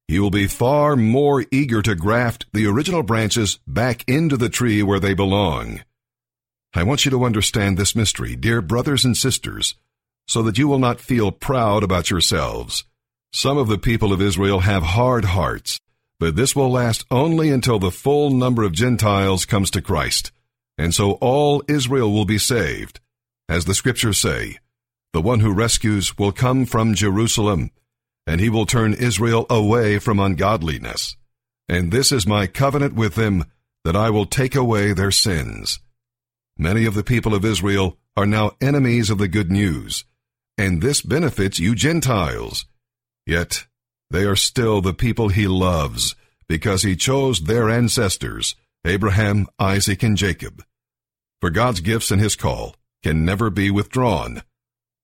he 0.08 0.20
will 0.20 0.30
be 0.30 0.46
far 0.46 0.96
more 0.96 1.46
eager 1.52 1.82
to 1.82 1.96
graft 1.96 2.46
the 2.54 2.68
original 2.68 3.02
branches 3.02 3.60
back 3.66 4.08
into 4.08 4.38
the 4.38 4.50
tree 4.50 4.84
where 4.84 5.00
they 5.00 5.16
belong. 5.16 5.82
I 6.76 6.84
want 6.84 7.06
you 7.06 7.12
to 7.12 7.24
understand 7.24 7.78
this 7.78 7.96
mystery, 7.96 8.36
dear 8.36 8.62
brothers 8.62 9.06
and 9.06 9.16
sisters, 9.16 9.76
so 10.28 10.44
that 10.44 10.58
you 10.58 10.68
will 10.68 10.80
not 10.80 11.00
feel 11.00 11.32
proud 11.32 11.84
about 11.84 12.12
yourselves. 12.12 12.84
Some 13.32 13.58
of 13.58 13.68
the 13.68 13.78
people 13.78 14.14
of 14.14 14.22
Israel 14.22 14.62
have 14.62 14.84
hard 14.84 15.26
hearts, 15.26 15.80
but 16.20 16.36
this 16.36 16.56
will 16.56 16.72
last 16.72 17.06
only 17.12 17.50
until 17.50 17.80
the 17.80 17.92
full 17.92 18.30
number 18.30 18.64
of 18.64 18.72
Gentiles 18.72 19.46
comes 19.46 19.70
to 19.72 19.82
Christ, 19.82 20.32
and 20.78 20.94
so 20.94 21.14
all 21.14 21.64
Israel 21.68 22.12
will 22.12 22.26
be 22.26 22.38
saved. 22.38 23.00
As 23.48 23.66
the 23.66 23.76
scriptures 23.76 24.18
say, 24.18 24.58
the 25.14 25.22
one 25.22 25.40
who 25.40 25.54
rescues 25.54 26.18
will 26.18 26.32
come 26.32 26.66
from 26.66 26.96
Jerusalem, 26.96 27.72
and 28.28 28.42
he 28.42 28.50
will 28.50 28.66
turn 28.66 28.94
Israel 28.94 29.46
away 29.50 30.00
from 30.00 30.20
ungodliness. 30.20 31.16
And 31.70 31.92
this 31.92 32.12
is 32.12 32.28
my 32.28 32.48
covenant 32.48 32.96
with 32.96 33.16
them, 33.16 33.46
that 33.84 33.96
I 33.96 34.10
will 34.10 34.26
take 34.26 34.56
away 34.56 34.94
their 34.94 35.12
sins. 35.12 35.80
Many 36.58 36.86
of 36.86 36.96
the 36.96 37.04
people 37.04 37.34
of 37.34 37.46
Israel 37.46 37.98
are 38.18 38.26
now 38.26 38.52
enemies 38.60 39.10
of 39.10 39.18
the 39.18 39.28
good 39.28 39.52
news, 39.52 40.06
and 40.58 40.82
this 40.82 41.02
benefits 41.02 41.60
you 41.60 41.76
Gentiles. 41.76 42.66
Yet 43.26 43.66
they 44.10 44.24
are 44.24 44.36
still 44.36 44.82
the 44.82 44.94
people 44.94 45.30
he 45.30 45.48
loves, 45.48 46.16
because 46.48 46.84
he 46.84 46.96
chose 46.96 47.42
their 47.42 47.70
ancestors, 47.70 48.56
Abraham, 48.86 49.48
Isaac, 49.58 50.04
and 50.04 50.16
Jacob. 50.16 50.64
For 51.42 51.50
God's 51.50 51.80
gifts 51.80 52.12
and 52.12 52.22
his 52.22 52.36
call 52.36 52.76
can 53.04 53.26
never 53.26 53.50
be 53.50 53.72
withdrawn. 53.72 54.42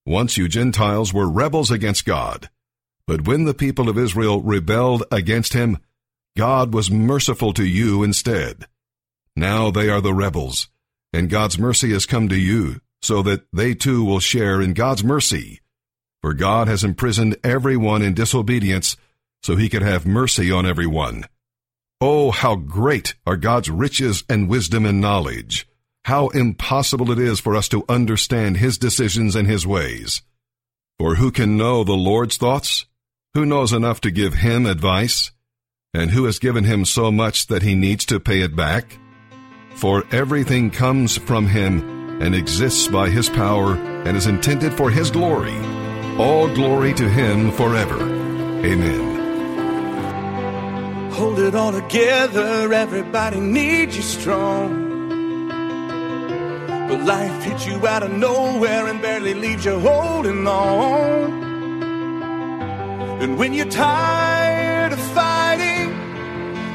Once 0.05 0.37
you 0.37 0.47
Gentiles 0.47 1.13
were 1.13 1.29
rebels 1.29 1.71
against 1.71 2.05
God, 2.05 2.49
but 3.07 3.27
when 3.27 3.45
the 3.45 3.53
people 3.53 3.89
of 3.89 3.97
Israel 3.97 4.41
rebelled 4.41 5.03
against 5.11 5.53
him, 5.53 5.77
God 6.37 6.73
was 6.73 6.89
merciful 6.89 7.53
to 7.53 7.65
you 7.65 8.03
instead. 8.03 8.67
Now 9.35 9.71
they 9.71 9.89
are 9.89 10.01
the 10.01 10.13
rebels, 10.13 10.69
and 11.11 11.29
God's 11.29 11.59
mercy 11.59 11.91
has 11.91 12.05
come 12.05 12.29
to 12.29 12.37
you, 12.37 12.81
so 13.01 13.21
that 13.23 13.45
they 13.51 13.73
too 13.73 14.03
will 14.03 14.19
share 14.19 14.61
in 14.61 14.73
God's 14.73 15.03
mercy. 15.03 15.59
For 16.21 16.33
God 16.33 16.67
has 16.67 16.83
imprisoned 16.83 17.37
everyone 17.43 18.01
in 18.01 18.13
disobedience, 18.13 18.95
so 19.41 19.55
he 19.55 19.69
could 19.69 19.81
have 19.81 20.05
mercy 20.05 20.51
on 20.51 20.65
everyone. 20.65 21.25
Oh, 21.99 22.31
how 22.31 22.55
great 22.55 23.15
are 23.25 23.37
God's 23.37 23.69
riches 23.69 24.23
and 24.29 24.49
wisdom 24.49 24.85
and 24.85 25.01
knowledge! 25.01 25.67
How 26.05 26.29
impossible 26.29 27.11
it 27.11 27.19
is 27.19 27.39
for 27.39 27.55
us 27.55 27.67
to 27.69 27.85
understand 27.87 28.57
his 28.57 28.77
decisions 28.77 29.35
and 29.35 29.47
his 29.47 29.67
ways. 29.67 30.21
For 30.97 31.15
who 31.15 31.31
can 31.31 31.57
know 31.57 31.83
the 31.83 31.93
Lord's 31.93 32.37
thoughts? 32.37 32.85
Who 33.33 33.45
knows 33.45 33.71
enough 33.71 34.01
to 34.01 34.11
give 34.11 34.35
him 34.35 34.65
advice? 34.65 35.31
And 35.93 36.11
who 36.11 36.25
has 36.25 36.39
given 36.39 36.63
him 36.63 36.85
so 36.85 37.11
much 37.11 37.47
that 37.47 37.63
he 37.63 37.75
needs 37.75 38.05
to 38.05 38.19
pay 38.19 38.41
it 38.41 38.55
back? 38.55 38.97
For 39.75 40.03
everything 40.11 40.69
comes 40.69 41.17
from 41.17 41.47
him 41.47 42.21
and 42.21 42.35
exists 42.35 42.87
by 42.87 43.09
his 43.09 43.29
power 43.29 43.75
and 43.75 44.15
is 44.15 44.27
intended 44.27 44.73
for 44.73 44.89
his 44.89 45.11
glory. 45.11 45.80
All 46.21 46.47
glory 46.53 46.93
to 46.93 47.09
him 47.09 47.51
forever. 47.51 47.99
Amen. 48.71 49.03
hold 51.11 51.39
it 51.39 51.55
all 51.55 51.71
together. 51.71 52.71
Everybody 52.71 53.39
needs 53.39 53.95
you 53.97 54.03
strong. 54.03 54.69
But 56.89 56.99
life 57.05 57.43
hits 57.43 57.65
you 57.65 57.87
out 57.87 58.03
of 58.03 58.11
nowhere 58.11 58.85
and 58.87 59.01
barely 59.01 59.33
leaves 59.33 59.65
you 59.65 59.79
holding 59.79 60.45
on. 60.45 61.43
And 63.23 63.37
when 63.39 63.53
you're 63.53 63.73
tired 63.89 64.93
of 64.93 65.01
fighting, 65.17 65.89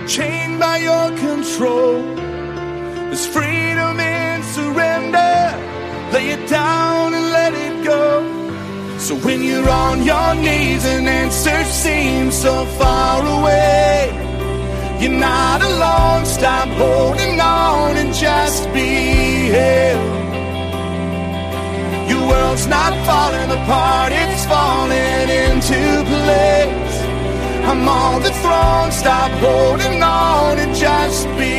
chained 0.09 0.59
by 0.59 0.79
your 0.79 1.09
control, 1.19 2.03
there's 3.11 3.27
freedom 3.27 4.01
in 4.01 4.43
surrender. 4.43 5.37
Lay 6.15 6.31
it 6.31 6.49
down 6.49 7.15
and 7.15 7.27
let 7.39 7.53
it 7.55 7.85
go. 7.85 8.36
So 9.07 9.15
when 9.15 9.41
you're 9.45 9.71
on 9.71 10.03
your 10.03 10.35
knees 10.35 10.85
and 10.85 11.07
answers 11.07 11.69
seem 11.69 12.33
so 12.33 12.67
far 12.77 13.23
away, 13.39 14.11
you're 15.01 15.13
not 15.13 15.63
alone. 15.63 16.27
Stop 16.27 16.67
holding 16.71 17.41
on 17.41 17.97
and 17.97 18.13
just 18.13 18.65
be 18.75 18.91
held. 19.55 20.11
Your 22.11 22.27
world's 22.27 22.67
not 22.67 22.93
falling 23.07 23.51
apart, 23.59 24.11
it's 24.13 24.45
falling 24.47 25.29
into 25.45 25.81
place. 26.11 26.99
I'm 27.71 27.89
on 27.89 28.23
the 28.25 28.33
throne, 28.43 28.91
stop 28.91 29.31
holding 29.39 30.03
on 30.03 30.59
and 30.59 30.75
just 30.75 31.29
be 31.39 31.55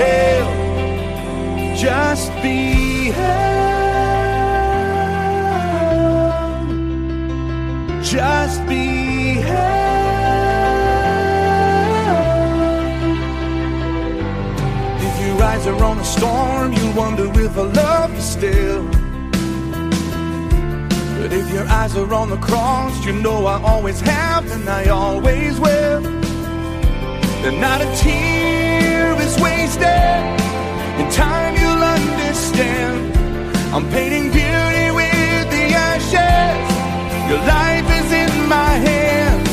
held. 0.00 1.76
Just 1.76 2.32
be 2.40 3.10
held. 3.10 3.57
Just 8.10 8.66
be 8.66 9.34
held. 9.34 9.58
If 15.02 15.26
your 15.26 15.42
eyes 15.42 15.66
are 15.66 15.84
on 15.84 15.98
a 15.98 16.04
storm, 16.04 16.72
you 16.72 16.90
wonder 16.92 17.26
if 17.38 17.58
I 17.58 17.62
love 17.62 18.14
you 18.14 18.22
still. 18.22 18.84
But 21.20 21.34
if 21.34 21.52
your 21.52 21.66
eyes 21.68 21.94
are 21.98 22.14
on 22.14 22.30
the 22.30 22.38
cross, 22.38 23.04
you 23.04 23.12
know 23.12 23.44
I 23.44 23.60
always 23.60 24.00
have 24.00 24.50
and 24.52 24.66
I 24.70 24.86
always 24.86 25.60
will. 25.60 26.06
And 27.44 27.60
not 27.60 27.82
a 27.82 27.94
tear 27.96 29.20
is 29.20 29.38
wasted. 29.38 29.84
In 30.98 31.10
time 31.10 31.56
you'll 31.60 31.84
understand. 31.84 33.14
I'm 33.74 33.86
painting 33.90 34.32
beauty 34.32 34.90
with 34.96 35.50
the 35.50 35.74
ashes. 35.76 36.77
Your 37.28 37.42
life 37.44 37.88
is 38.00 38.10
in 38.10 38.48
my 38.48 38.72
hands. 38.88 39.48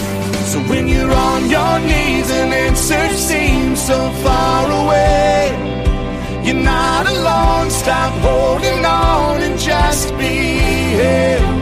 So 0.51 0.59
when 0.69 0.87
you're 0.87 1.11
on 1.11 1.49
your 1.49 1.79
knees 1.79 2.31
and 2.31 2.53
answers 2.53 3.17
seem 3.17 3.75
so 3.75 4.11
far 4.23 4.63
away, 4.81 5.51
you're 6.45 6.63
not 6.63 7.05
alone. 7.05 7.69
Stop 7.69 8.13
holding 8.21 8.85
on 8.85 9.41
and 9.41 9.59
just 9.59 10.09
be 10.17 10.35
held. 11.01 11.55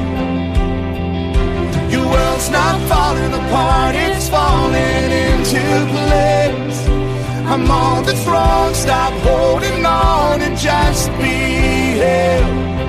Your 1.91 2.05
world's 2.05 2.50
not 2.51 2.77
falling 2.88 3.34
apart, 3.34 3.96
it's 3.96 4.29
falling 4.29 5.10
into 5.27 5.63
place. 5.96 6.79
I'm 7.51 7.70
on 7.72 8.05
the 8.05 8.15
throne, 8.24 8.74
stop 8.75 9.13
holding 9.29 9.84
on 9.84 10.41
and 10.41 10.55
just 10.58 11.10
be 11.17 11.38
held. 12.03 12.83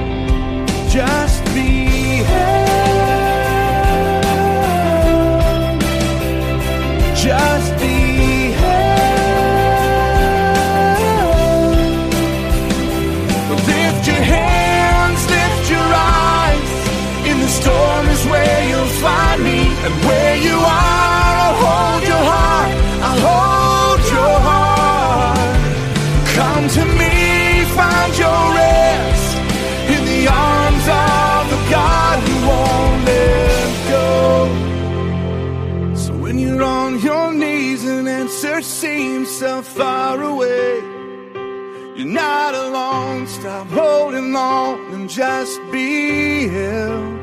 Just 45.09 45.61
be 45.71 46.49
held. 46.49 47.19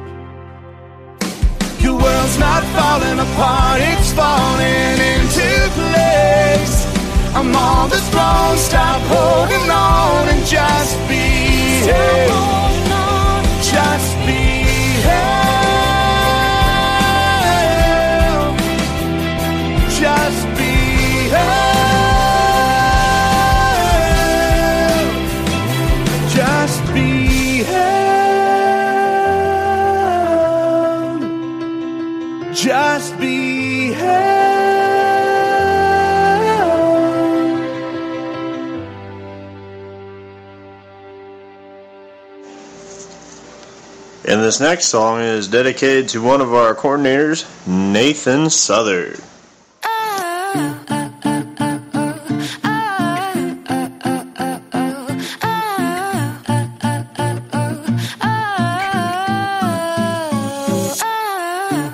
Your 1.80 1.98
world's 1.98 2.38
not 2.38 2.64
falling 2.76 3.20
apart, 3.20 3.82
it's 3.82 4.14
falling 4.14 4.98
into 5.14 5.50
place. 5.80 6.76
I'm 7.34 7.56
on 7.56 7.90
the 7.90 8.02
throne, 8.12 8.58
stop 8.58 9.02
holding 9.14 9.70
on 9.70 10.30
and 10.30 10.46
just 10.46 10.98
be 11.08 11.26
held. 11.88 12.62
Just 13.64 14.21
And 44.32 44.42
this 44.42 44.62
next 44.62 44.86
song 44.86 45.20
is 45.20 45.50
dedicated 45.50 46.08
to 46.12 46.22
one 46.22 46.40
of 46.40 46.54
our 46.54 46.74
coordinators, 46.74 47.44
Nathan 47.68 48.50
Southard. 48.50 49.18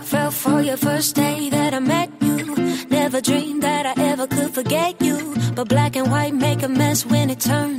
Fell 0.03 0.29
for 0.29 0.61
your 0.61 0.77
first 0.77 1.15
day 1.15 1.49
that 1.49 1.73
I 1.73 1.79
met 1.79 2.11
you. 2.21 2.55
Never 2.91 3.19
dreamed 3.19 3.63
that 3.63 3.87
I 3.87 3.99
ever 4.11 4.27
could 4.27 4.53
forget 4.53 5.01
you. 5.01 5.33
But 5.55 5.69
black 5.69 5.95
and 5.95 6.11
white 6.11 6.35
make 6.35 6.61
a 6.61 6.67
mess 6.67 7.03
when 7.03 7.31
it 7.31 7.39
turned 7.39 7.76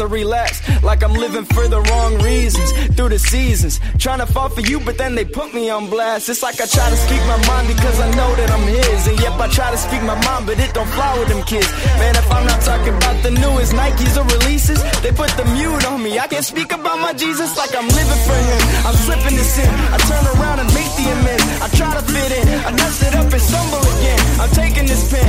I 0.00 0.04
relapsed. 0.04 0.62
Like 0.82 1.02
I'm 1.02 1.14
living 1.14 1.44
for 1.44 1.66
the 1.68 1.80
wrong 1.80 2.18
reasons 2.22 2.72
through 2.94 3.10
the 3.10 3.18
seasons. 3.18 3.80
Trying 3.98 4.20
to 4.20 4.26
fall 4.26 4.48
for 4.48 4.60
you, 4.60 4.80
but 4.80 4.98
then 4.98 5.14
they 5.14 5.24
put 5.24 5.54
me 5.54 5.70
on 5.70 5.90
blast. 5.90 6.28
It's 6.28 6.42
like 6.42 6.60
I 6.60 6.66
try 6.66 6.88
to 6.88 6.96
speak 6.96 7.22
my 7.26 7.40
mind 7.46 7.68
because 7.68 7.98
I 8.00 8.08
know 8.14 8.30
that 8.36 8.50
I'm 8.50 8.66
his. 8.68 9.06
And 9.08 9.18
yep, 9.20 9.34
I 9.38 9.48
try 9.48 9.70
to 9.70 9.76
speak 9.76 10.02
my 10.02 10.18
mind, 10.24 10.46
but 10.46 10.58
it 10.58 10.72
don't 10.74 10.88
fly 10.96 11.18
with 11.18 11.28
them 11.28 11.42
kids. 11.44 11.70
Man, 11.98 12.14
if 12.16 12.30
I'm 12.30 12.46
not 12.46 12.60
talking 12.62 12.94
about 12.94 13.22
the 13.22 13.30
newest 13.30 13.72
Nikes 13.72 14.16
or 14.16 14.26
releases, 14.38 14.80
they 15.02 15.12
put 15.12 15.30
the 15.36 15.44
mute 15.56 15.84
on 15.86 16.02
me. 16.02 16.18
I 16.18 16.26
can't 16.26 16.44
speak 16.44 16.72
about 16.72 16.98
my 17.00 17.12
Jesus 17.12 17.56
like 17.56 17.74
I'm 17.74 17.88
living 17.88 18.22
for 18.28 18.38
him. 18.38 18.62
I'm 18.86 18.96
slipping 19.06 19.36
this 19.36 19.58
in. 19.58 19.70
I 19.94 19.98
turn 20.10 20.24
around 20.38 20.60
and 20.60 20.70
make 20.74 20.90
the 20.94 21.06
amends. 21.10 21.46
I 21.64 21.68
try 21.74 21.90
to 21.94 22.02
fit 22.02 22.32
in. 22.38 22.46
I 22.64 22.70
mess 22.72 23.02
it 23.02 23.14
up 23.14 23.32
and 23.32 23.42
stumble 23.42 23.84
again. 23.98 24.20
I'm 24.40 24.50
taking 24.50 24.86
this 24.86 25.02
pen 25.10 25.28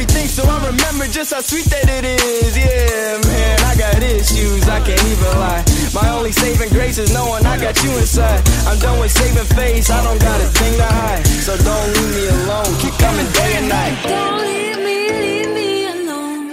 everything 0.00 0.28
so 0.28 0.42
I 0.48 0.56
remember 0.64 1.06
just 1.12 1.32
how 1.34 1.40
sweet 1.40 1.66
that 1.66 1.84
it 1.84 2.04
is. 2.04 2.56
Yeah, 2.56 3.20
man, 3.20 3.58
I 3.68 3.76
got 3.76 4.02
issues. 4.02 4.64
I 4.66 4.80
can't 4.80 5.04
even 5.12 5.32
lie. 5.36 5.64
My 5.92 6.08
only 6.16 6.32
saving 6.32 6.70
grace 6.70 6.96
is 6.96 7.12
knowing 7.12 7.44
I 7.44 7.60
got 7.60 7.76
you 7.84 7.90
inside. 7.98 8.40
I'm 8.66 8.78
done 8.78 8.98
with 9.00 9.12
saving 9.12 9.44
face. 9.56 9.90
I 9.90 10.02
don't 10.02 10.20
got 10.20 10.40
a 10.40 10.48
thing 10.56 10.76
to 10.78 10.84
hide. 10.84 11.26
So 11.26 11.52
don't 11.56 11.88
leave 11.92 12.14
me 12.16 12.28
alone. 12.28 12.72
Keep 12.80 12.94
coming 12.96 13.28
day 13.32 13.52
and 13.60 13.68
night. 13.68 13.96
Don't 14.08 14.40
leave 14.48 14.78
me, 14.86 14.98
leave 15.20 15.50
me 15.58 15.70
alone. 15.92 16.48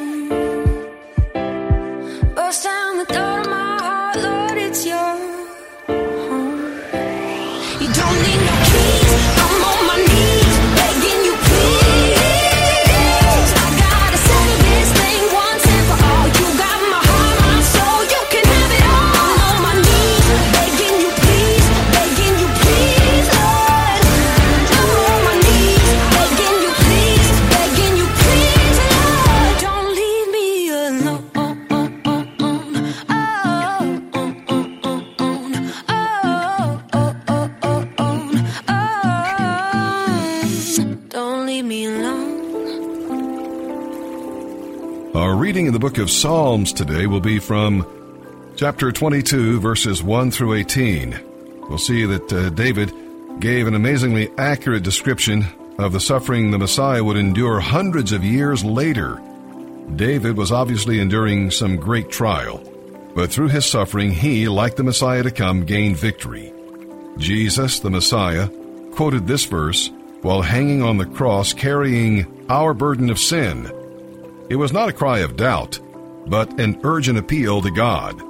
Burst 2.35 2.63
down 2.63 2.97
the 2.99 3.05
door 3.05 3.43
to 3.43 3.49
my 3.49 3.77
heart, 3.79 4.06
reading 45.67 45.75
in 45.75 45.81
the 45.81 45.89
book 45.89 45.97
of 45.97 46.09
Psalms 46.09 46.71
today 46.71 47.07
will 47.07 47.19
be 47.19 47.39
from 47.39 47.85
chapter 48.55 48.89
22, 48.89 49.59
verses 49.59 50.01
1 50.01 50.31
through 50.31 50.53
18. 50.53 51.19
We'll 51.67 51.77
see 51.77 52.05
that 52.05 52.31
uh, 52.31 52.49
David 52.51 52.93
gave 53.41 53.67
an 53.67 53.75
amazingly 53.75 54.31
accurate 54.37 54.83
description 54.83 55.45
of 55.77 55.91
the 55.91 55.99
suffering 55.99 56.51
the 56.51 56.57
Messiah 56.57 57.03
would 57.03 57.17
endure 57.17 57.59
hundreds 57.59 58.13
of 58.13 58.23
years 58.23 58.63
later. 58.63 59.21
David 59.93 60.37
was 60.37 60.53
obviously 60.53 61.01
enduring 61.01 61.51
some 61.51 61.75
great 61.75 62.09
trial, 62.09 62.63
but 63.13 63.29
through 63.29 63.49
his 63.49 63.65
suffering, 63.65 64.11
he, 64.11 64.47
like 64.47 64.77
the 64.77 64.83
Messiah 64.83 65.23
to 65.23 65.31
come, 65.31 65.65
gained 65.65 65.97
victory. 65.97 66.53
Jesus, 67.17 67.81
the 67.81 67.89
Messiah, 67.89 68.47
quoted 68.91 69.27
this 69.27 69.43
verse 69.43 69.91
while 70.21 70.43
hanging 70.43 70.81
on 70.81 70.97
the 70.97 71.05
cross 71.05 71.51
carrying 71.51 72.25
our 72.49 72.73
burden 72.73 73.09
of 73.09 73.19
sin. 73.19 73.69
It 74.49 74.55
was 74.55 74.71
not 74.71 74.89
a 74.89 74.93
cry 74.93 75.19
of 75.19 75.35
doubt, 75.35 75.79
but 76.27 76.59
an 76.59 76.79
urgent 76.83 77.17
appeal 77.17 77.61
to 77.61 77.71
God. 77.71 78.21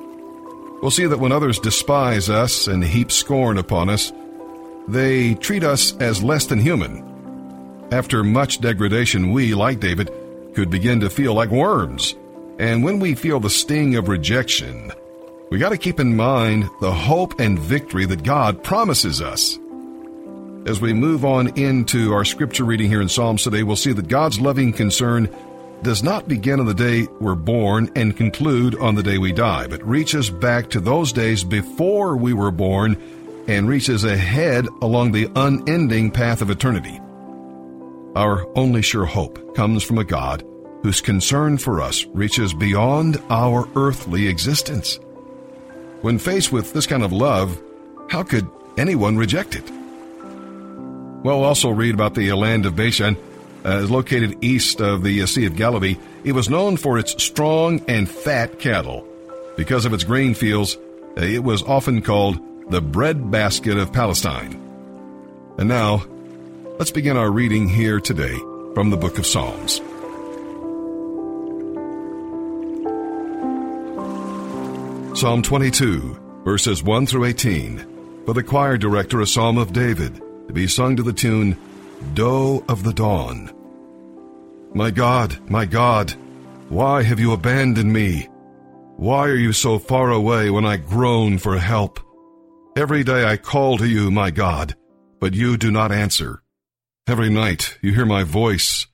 We'll 0.82 0.92
see 0.92 1.06
that 1.06 1.20
when 1.20 1.32
others 1.32 1.60
despise 1.60 2.30
us 2.30 2.68
and 2.68 2.84
heap 2.84 3.12
scorn 3.12 3.58
upon 3.58 3.90
us, 3.90 4.12
they 4.88 5.36
treat 5.36 5.64
us 5.64 5.96
as 5.98 6.24
less 6.24 6.46
than 6.46 6.60
human. 6.60 7.88
After 7.92 8.24
much 8.24 8.62
degradation, 8.62 9.32
we, 9.32 9.54
like 9.54 9.80
David, 9.80 10.12
could 10.54 10.70
begin 10.70 11.00
to 11.02 11.10
feel 11.10 11.34
like 11.34 11.50
worms. 11.50 12.16
And 12.60 12.84
when 12.84 13.00
we 13.00 13.16
feel 13.16 13.40
the 13.40 13.50
sting 13.50 13.96
of 13.96 14.08
rejection, 14.08 14.92
we 15.50 15.60
got 15.60 15.70
to 15.70 15.78
keep 15.78 16.00
in 16.00 16.16
mind 16.16 16.70
the 16.82 16.92
hope 16.92 17.40
and 17.40 17.60
victory 17.60 18.06
that 18.06 18.24
God 18.24 18.64
promises 18.64 19.22
us. 19.22 19.58
As 20.66 20.82
we 20.82 20.92
move 20.94 21.24
on 21.24 21.58
into 21.58 22.14
our 22.14 22.26
scripture 22.26 22.66
reading 22.66 22.90
here 22.90 23.02
in 23.02 23.08
Psalms 23.08 23.44
today, 23.44 23.64
we'll 23.64 23.78
see 23.78 23.94
that 23.94 24.10
God's 24.10 24.40
loving 24.40 24.74
concern 24.74 25.34
does 25.84 26.04
not 26.04 26.28
begin 26.28 26.60
on 26.60 26.66
the 26.66 26.74
day 26.74 27.08
we're 27.20 27.36
born 27.36 27.92
and 27.96 28.18
conclude 28.18 28.76
on 28.80 28.96
the 28.96 29.04
day 29.04 29.18
we 29.18 29.32
die, 29.32 29.68
but 29.68 29.86
reaches 29.88 30.30
back 30.30 30.70
to 30.72 30.80
those 30.80 31.12
days 31.12 31.44
before 31.44 32.18
we 32.18 32.34
were 32.34 32.52
born 32.52 32.98
and 33.48 33.70
reaches 33.70 34.04
ahead 34.04 34.68
along 34.82 35.12
the 35.12 35.30
unending 35.36 36.12
path 36.12 36.42
of 36.42 36.50
eternity. 36.50 37.00
Our 38.16 38.48
only 38.58 38.82
sure 38.82 39.06
hope 39.06 39.56
comes 39.56 39.84
from 39.84 40.00
a 40.00 40.04
God 40.04 40.44
whose 40.84 41.02
concern 41.02 41.58
for 41.58 41.82
us 41.82 42.06
reaches 42.08 42.54
beyond 42.54 43.22
our 43.30 43.68
earthly 43.76 44.28
existence. 44.28 45.00
When 46.02 46.20
faced 46.20 46.52
with 46.52 46.74
this 46.74 46.88
kind 46.88 47.04
of 47.04 47.14
love, 47.14 47.62
how 48.10 48.24
could 48.24 48.48
anyone 48.78 49.18
reject 49.18 49.56
it? 49.56 49.70
Well, 51.24 51.44
also 51.44 51.70
read 51.70 51.94
about 51.94 52.16
the 52.16 52.32
land 52.34 52.66
of 52.66 52.76
Bashan, 52.76 53.18
uh, 53.68 53.86
located 53.90 54.42
east 54.42 54.80
of 54.80 55.04
the 55.04 55.22
uh, 55.22 55.26
Sea 55.26 55.46
of 55.46 55.58
Galilee. 55.58 55.98
It 56.24 56.32
was 56.32 56.50
known 56.50 56.78
for 56.78 56.98
its 56.98 57.22
strong 57.22 57.82
and 57.88 58.10
fat 58.10 58.60
cattle. 58.60 59.06
Because 59.58 59.86
of 59.86 59.94
its 59.94 60.06
grain 60.06 60.34
fields, 60.34 60.78
uh, 61.18 61.22
it 61.22 61.44
was 61.44 61.64
often 61.64 62.02
called 62.02 62.40
the 62.72 62.82
breadbasket 62.82 63.78
of 63.78 63.92
Palestine. 63.92 64.54
And 65.58 65.68
now, 65.68 66.06
let's 66.80 66.92
begin 66.92 67.18
our 67.18 67.30
reading 67.30 67.68
here 67.68 68.00
today 68.00 68.38
from 68.74 68.90
the 68.90 68.98
book 68.98 69.18
of 69.18 69.26
Psalms. 69.26 69.82
Psalm 75.20 75.42
22, 75.42 76.42
verses 76.46 76.84
1 76.84 77.08
through 77.08 77.26
18. 77.26 78.24
For 78.26 78.34
the 78.34 78.44
choir 78.44 78.78
director, 78.78 79.20
a 79.20 79.28
psalm 79.28 79.58
of 79.58 79.74
David, 79.74 80.22
to 80.48 80.54
be 80.54 80.68
sung 80.68 80.96
to 80.96 81.04
the 81.04 81.14
tune, 81.14 81.58
Doe 82.14 82.64
of 82.70 82.84
the 82.84 82.94
Dawn. 82.94 83.57
My 84.74 84.92
God, 84.92 85.50
my 85.50 85.66
God, 85.66 86.14
why 86.70 87.04
have 87.04 87.20
you 87.20 87.32
abandoned 87.32 87.92
me? 87.92 88.28
Why 88.98 89.28
are 89.28 89.36
you 89.36 89.54
so 89.54 89.80
far 89.80 90.12
away 90.12 90.50
when 90.50 90.66
I 90.66 90.78
groan 90.78 91.38
for 91.38 91.58
help? 91.58 92.00
Every 92.76 93.04
day 93.04 93.26
I 93.26 93.38
call 93.38 93.78
to 93.78 93.88
you, 93.88 94.12
my 94.12 94.32
God, 94.32 94.76
but 95.20 95.34
you 95.34 95.58
do 95.58 95.72
not 95.72 95.92
answer. 95.92 96.42
Every 97.08 97.30
night 97.30 97.78
you 97.82 97.94
hear 97.94 98.06
my 98.06 98.24
voice, 98.24 98.88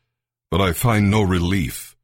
but 0.51 0.61
I 0.61 0.71
find 0.71 1.09
no 1.09 1.23
relief. 1.23 1.95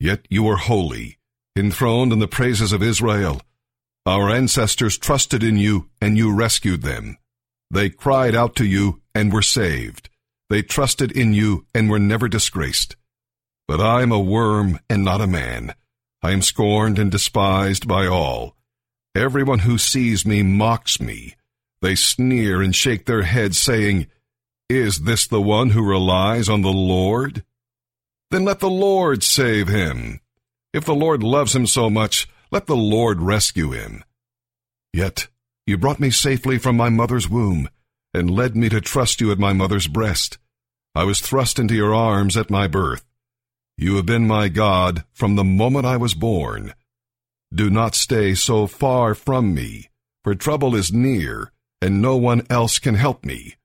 Yet 0.00 0.26
you 0.28 0.48
are 0.48 0.56
holy, 0.56 1.18
enthroned 1.56 2.12
in 2.12 2.18
the 2.18 2.28
praises 2.28 2.72
of 2.72 2.82
Israel. 2.82 3.40
Our 4.04 4.28
ancestors 4.28 4.98
trusted 4.98 5.42
in 5.42 5.56
you, 5.56 5.88
and 6.00 6.16
you 6.16 6.34
rescued 6.34 6.82
them. 6.82 7.16
They 7.70 7.90
cried 7.90 8.34
out 8.34 8.56
to 8.56 8.64
you 8.64 9.00
and 9.14 9.32
were 9.32 9.42
saved. 9.42 10.10
They 10.48 10.62
trusted 10.62 11.12
in 11.12 11.34
you 11.34 11.66
and 11.74 11.90
were 11.90 11.98
never 11.98 12.28
disgraced. 12.28 12.96
But 13.66 13.80
I 13.80 14.02
am 14.02 14.12
a 14.12 14.20
worm 14.20 14.78
and 14.88 15.04
not 15.04 15.20
a 15.20 15.26
man. 15.26 15.74
I 16.22 16.32
am 16.32 16.42
scorned 16.42 16.98
and 16.98 17.10
despised 17.10 17.88
by 17.88 18.06
all. 18.06 18.56
Everyone 19.14 19.60
who 19.60 19.78
sees 19.78 20.26
me 20.26 20.42
mocks 20.42 21.00
me. 21.00 21.34
They 21.82 21.94
sneer 21.94 22.62
and 22.62 22.74
shake 22.74 23.06
their 23.06 23.22
heads, 23.22 23.58
saying, 23.58 24.06
Is 24.68 25.00
this 25.00 25.26
the 25.26 25.40
one 25.40 25.70
who 25.70 25.82
relies 25.82 26.48
on 26.48 26.62
the 26.62 26.72
Lord? 26.72 27.44
Then 28.30 28.44
let 28.44 28.60
the 28.60 28.70
Lord 28.70 29.22
save 29.22 29.68
him. 29.68 30.20
If 30.72 30.84
the 30.84 30.94
Lord 30.94 31.22
loves 31.22 31.54
him 31.54 31.66
so 31.66 31.88
much, 31.88 32.28
let 32.50 32.66
the 32.66 32.76
Lord 32.76 33.20
rescue 33.22 33.70
him. 33.70 34.04
Yet 34.92 35.28
you 35.66 35.76
brought 35.76 36.00
me 36.00 36.10
safely 36.10 36.58
from 36.58 36.76
my 36.76 36.88
mother's 36.88 37.28
womb, 37.28 37.68
and 38.16 38.30
led 38.30 38.56
me 38.56 38.68
to 38.70 38.80
trust 38.80 39.20
you 39.20 39.30
at 39.30 39.38
my 39.38 39.52
mother's 39.52 39.86
breast. 39.86 40.38
I 40.94 41.04
was 41.04 41.20
thrust 41.20 41.58
into 41.58 41.74
your 41.74 41.94
arms 41.94 42.36
at 42.36 42.50
my 42.50 42.66
birth. 42.66 43.04
You 43.76 43.96
have 43.96 44.06
been 44.06 44.26
my 44.26 44.48
God 44.48 45.04
from 45.12 45.36
the 45.36 45.44
moment 45.44 45.84
I 45.84 45.98
was 45.98 46.14
born. 46.14 46.72
Do 47.54 47.68
not 47.68 47.94
stay 47.94 48.34
so 48.34 48.66
far 48.66 49.14
from 49.14 49.54
me, 49.54 49.90
for 50.24 50.34
trouble 50.34 50.74
is 50.74 50.92
near, 50.92 51.52
and 51.82 52.00
no 52.00 52.16
one 52.16 52.46
else 52.48 52.78
can 52.78 52.94
help 52.94 53.24
me. 53.24 53.56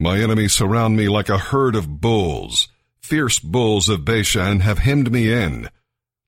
My 0.00 0.18
enemies 0.18 0.52
surround 0.52 0.96
me 0.96 1.08
like 1.08 1.28
a 1.28 1.38
herd 1.38 1.76
of 1.76 2.00
bulls. 2.00 2.66
Fierce 3.00 3.38
bulls 3.38 3.88
of 3.88 4.04
Bashan 4.04 4.60
have 4.60 4.80
hemmed 4.80 5.12
me 5.12 5.32
in. 5.32 5.68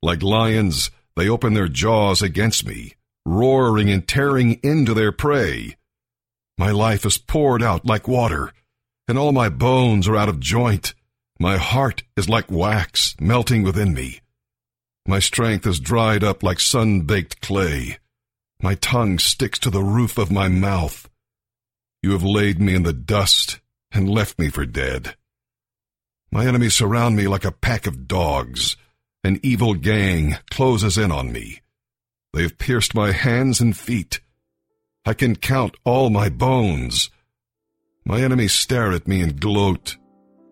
Like 0.00 0.22
lions, 0.22 0.92
they 1.16 1.28
open 1.28 1.54
their 1.54 1.68
jaws 1.68 2.22
against 2.22 2.64
me, 2.64 2.94
roaring 3.26 3.90
and 3.90 4.06
tearing 4.06 4.60
into 4.62 4.94
their 4.94 5.10
prey. 5.10 5.74
My 6.56 6.70
life 6.70 7.04
is 7.04 7.18
poured 7.18 7.62
out 7.62 7.84
like 7.84 8.06
water, 8.06 8.52
and 9.08 9.18
all 9.18 9.32
my 9.32 9.48
bones 9.48 10.06
are 10.06 10.16
out 10.16 10.28
of 10.28 10.40
joint. 10.40 10.94
My 11.40 11.56
heart 11.56 12.04
is 12.16 12.28
like 12.28 12.50
wax 12.50 13.16
melting 13.20 13.64
within 13.64 13.92
me. 13.92 14.20
My 15.06 15.18
strength 15.18 15.66
is 15.66 15.80
dried 15.80 16.22
up 16.22 16.42
like 16.42 16.60
sun-baked 16.60 17.40
clay. 17.40 17.98
My 18.62 18.76
tongue 18.76 19.18
sticks 19.18 19.58
to 19.60 19.70
the 19.70 19.82
roof 19.82 20.16
of 20.16 20.30
my 20.30 20.48
mouth. 20.48 21.08
You 22.02 22.12
have 22.12 22.22
laid 22.22 22.60
me 22.60 22.74
in 22.74 22.84
the 22.84 22.92
dust 22.92 23.60
and 23.90 24.08
left 24.08 24.38
me 24.38 24.48
for 24.48 24.64
dead. 24.64 25.16
My 26.30 26.46
enemies 26.46 26.74
surround 26.74 27.16
me 27.16 27.28
like 27.28 27.44
a 27.44 27.52
pack 27.52 27.86
of 27.86 28.08
dogs. 28.08 28.76
An 29.22 29.40
evil 29.42 29.74
gang 29.74 30.36
closes 30.50 30.96
in 30.96 31.10
on 31.10 31.32
me. 31.32 31.60
They 32.32 32.42
have 32.42 32.58
pierced 32.58 32.94
my 32.94 33.12
hands 33.12 33.60
and 33.60 33.76
feet. 33.76 34.20
I 35.06 35.12
can 35.12 35.36
count 35.36 35.76
all 35.84 36.08
my 36.08 36.30
bones. 36.30 37.10
My 38.06 38.22
enemies 38.22 38.54
stare 38.54 38.92
at 38.92 39.06
me 39.06 39.20
and 39.20 39.38
gloat. 39.38 39.98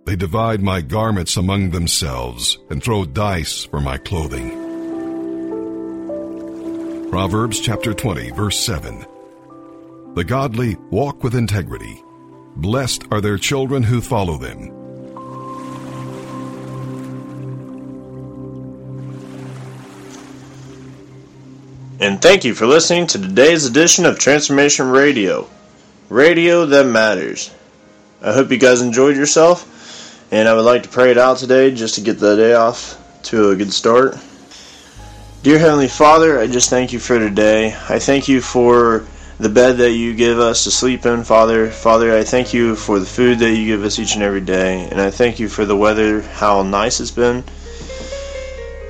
They 0.05 0.15
divide 0.15 0.61
my 0.61 0.83
garments 0.83 1.39
among 1.39 1.71
themselves 1.71 2.59
and 2.69 2.83
throw 2.83 3.07
dice 3.07 3.65
for 3.65 3.81
my 3.81 3.97
clothing. 3.97 4.51
Proverbs 7.09 7.61
chapter 7.61 7.95
20, 7.95 8.33
verse 8.33 8.59
7. 8.59 9.07
The 10.17 10.25
godly 10.25 10.77
walk 10.91 11.25
with 11.25 11.35
integrity. 11.35 12.03
Blessed 12.57 13.05
are 13.11 13.23
their 13.23 13.39
children 13.39 13.83
who 13.83 14.03
follow 14.03 14.37
them. 14.37 14.82
And 22.03 22.21
thank 22.21 22.43
you 22.43 22.53
for 22.53 22.67
listening 22.67 23.07
to 23.07 23.19
today's 23.21 23.65
edition 23.65 24.07
of 24.07 24.19
Transformation 24.19 24.89
Radio. 24.89 25.49
Radio 26.09 26.67
that 26.67 26.85
matters. 26.85 27.55
I 28.21 28.33
hope 28.33 28.51
you 28.51 28.59
guys 28.59 28.81
enjoyed 28.83 29.17
yourself, 29.17 30.27
and 30.33 30.49
I 30.49 30.55
would 30.55 30.65
like 30.65 30.83
to 30.83 30.89
pray 30.89 31.13
it 31.13 31.17
out 31.17 31.37
today 31.37 31.73
just 31.73 31.95
to 31.95 32.01
get 32.01 32.19
the 32.19 32.35
day 32.35 32.55
off 32.55 32.99
to 33.27 33.51
a 33.51 33.57
good 33.57 33.73
start. 33.73 34.17
Dear 35.45 35.61
Heavenly 35.61 35.87
Father, 35.87 36.41
I 36.41 36.49
just 36.49 36.71
thank 36.71 36.93
you 36.93 36.99
for 36.99 37.21
today. 37.21 37.73
I 37.89 38.01
thank 38.01 38.27
you 38.27 38.41
for 38.41 39.07
the 39.39 39.49
bed 39.49 39.77
that 39.77 39.93
you 39.93 40.13
give 40.13 40.41
us 40.41 40.65
to 40.65 40.73
sleep 40.73 41.07
in, 41.07 41.23
Father. 41.23 41.71
Father, 41.71 42.19
I 42.19 42.25
thank 42.25 42.53
you 42.53 42.75
for 42.75 42.99
the 42.99 43.07
food 43.07 43.39
that 43.39 43.55
you 43.55 43.65
give 43.65 43.85
us 43.85 44.01
each 44.01 44.15
and 44.15 44.25
every 44.25 44.41
day, 44.41 44.89
and 44.91 45.01
I 45.01 45.13
thank 45.13 45.39
you 45.39 45.49
for 45.49 45.65
the 45.65 45.77
weather, 45.77 46.23
how 46.23 46.65
nice 46.65 46.99
it's 46.99 47.13
been. 47.13 47.45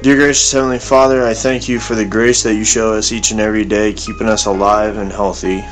Dear 0.02 0.16
gracious 0.16 0.50
Heavenly 0.50 0.80
Father, 0.80 1.24
I 1.24 1.32
thank 1.32 1.68
you 1.68 1.78
for 1.78 1.94
the 1.94 2.04
grace 2.04 2.42
that 2.42 2.56
you 2.56 2.64
show 2.64 2.92
us 2.92 3.12
each 3.12 3.30
and 3.30 3.38
every 3.38 3.64
day, 3.64 3.92
keeping 3.92 4.26
us 4.26 4.46
alive 4.46 4.96
and 4.96 5.12
healthy. 5.12 5.62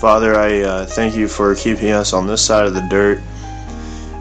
Father, 0.00 0.34
I 0.34 0.62
uh, 0.62 0.86
thank 0.86 1.14
you 1.14 1.28
for 1.28 1.54
keeping 1.54 1.90
us 1.90 2.12
on 2.12 2.26
this 2.26 2.44
side 2.44 2.66
of 2.66 2.74
the 2.74 2.84
dirt. 2.90 3.22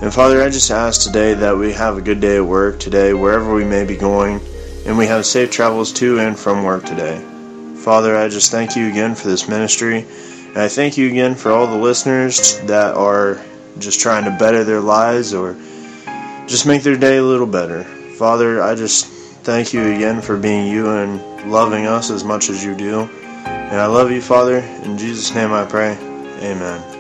And 0.04 0.14
Father, 0.14 0.44
I 0.44 0.52
just 0.52 0.70
ask 0.70 1.02
today 1.02 1.34
that 1.34 1.58
we 1.58 1.74
have 1.74 1.98
a 1.98 2.02
good 2.02 2.22
day 2.22 2.38
at 2.38 2.46
work 2.46 2.80
today, 2.80 3.14
wherever 3.14 3.52
we 3.52 3.66
may 3.66 3.84
be 3.84 3.98
going, 3.98 4.40
and 4.86 4.96
we 4.96 5.08
have 5.08 5.26
safe 5.26 5.50
travels 5.50 5.92
to 5.94 6.20
and 6.20 6.38
from 6.38 6.64
work 6.64 6.86
today. 6.86 7.20
Father, 7.78 8.16
I 8.16 8.30
just 8.30 8.52
thank 8.52 8.76
you 8.76 8.90
again 8.92 9.16
for 9.16 9.28
this 9.28 9.50
ministry. 9.50 10.06
And 10.50 10.60
I 10.60 10.68
thank 10.68 11.00
you 11.00 11.10
again 11.10 11.34
for 11.34 11.50
all 11.52 11.66
the 11.66 11.84
listeners 11.84 12.60
that 12.66 12.94
are 12.94 13.44
just 13.80 14.02
trying 14.02 14.26
to 14.26 14.38
better 14.38 14.64
their 14.64 14.82
lives 14.82 15.34
or 15.34 15.56
just 16.46 16.68
make 16.68 16.84
their 16.84 16.96
day 16.96 17.18
a 17.18 17.24
little 17.24 17.48
better. 17.48 17.86
Father, 18.20 18.62
I 18.62 18.76
just 18.76 19.21
thank 19.44 19.74
you 19.74 19.82
again 19.94 20.22
for 20.22 20.38
being 20.38 20.72
you 20.72 20.90
and 20.90 21.52
loving 21.52 21.86
us 21.88 22.10
as 22.10 22.24
much 22.24 22.50
as 22.50 22.64
you 22.64 22.76
do. 22.76 23.02
And 23.46 23.80
I 23.80 23.86
love 23.88 24.12
you, 24.12 24.22
Father. 24.22 24.60
In 24.84 24.98
Jesus' 24.98 25.34
name 25.34 25.52
I 25.52 25.66
pray. 25.66 25.98
Amen. 26.42 26.91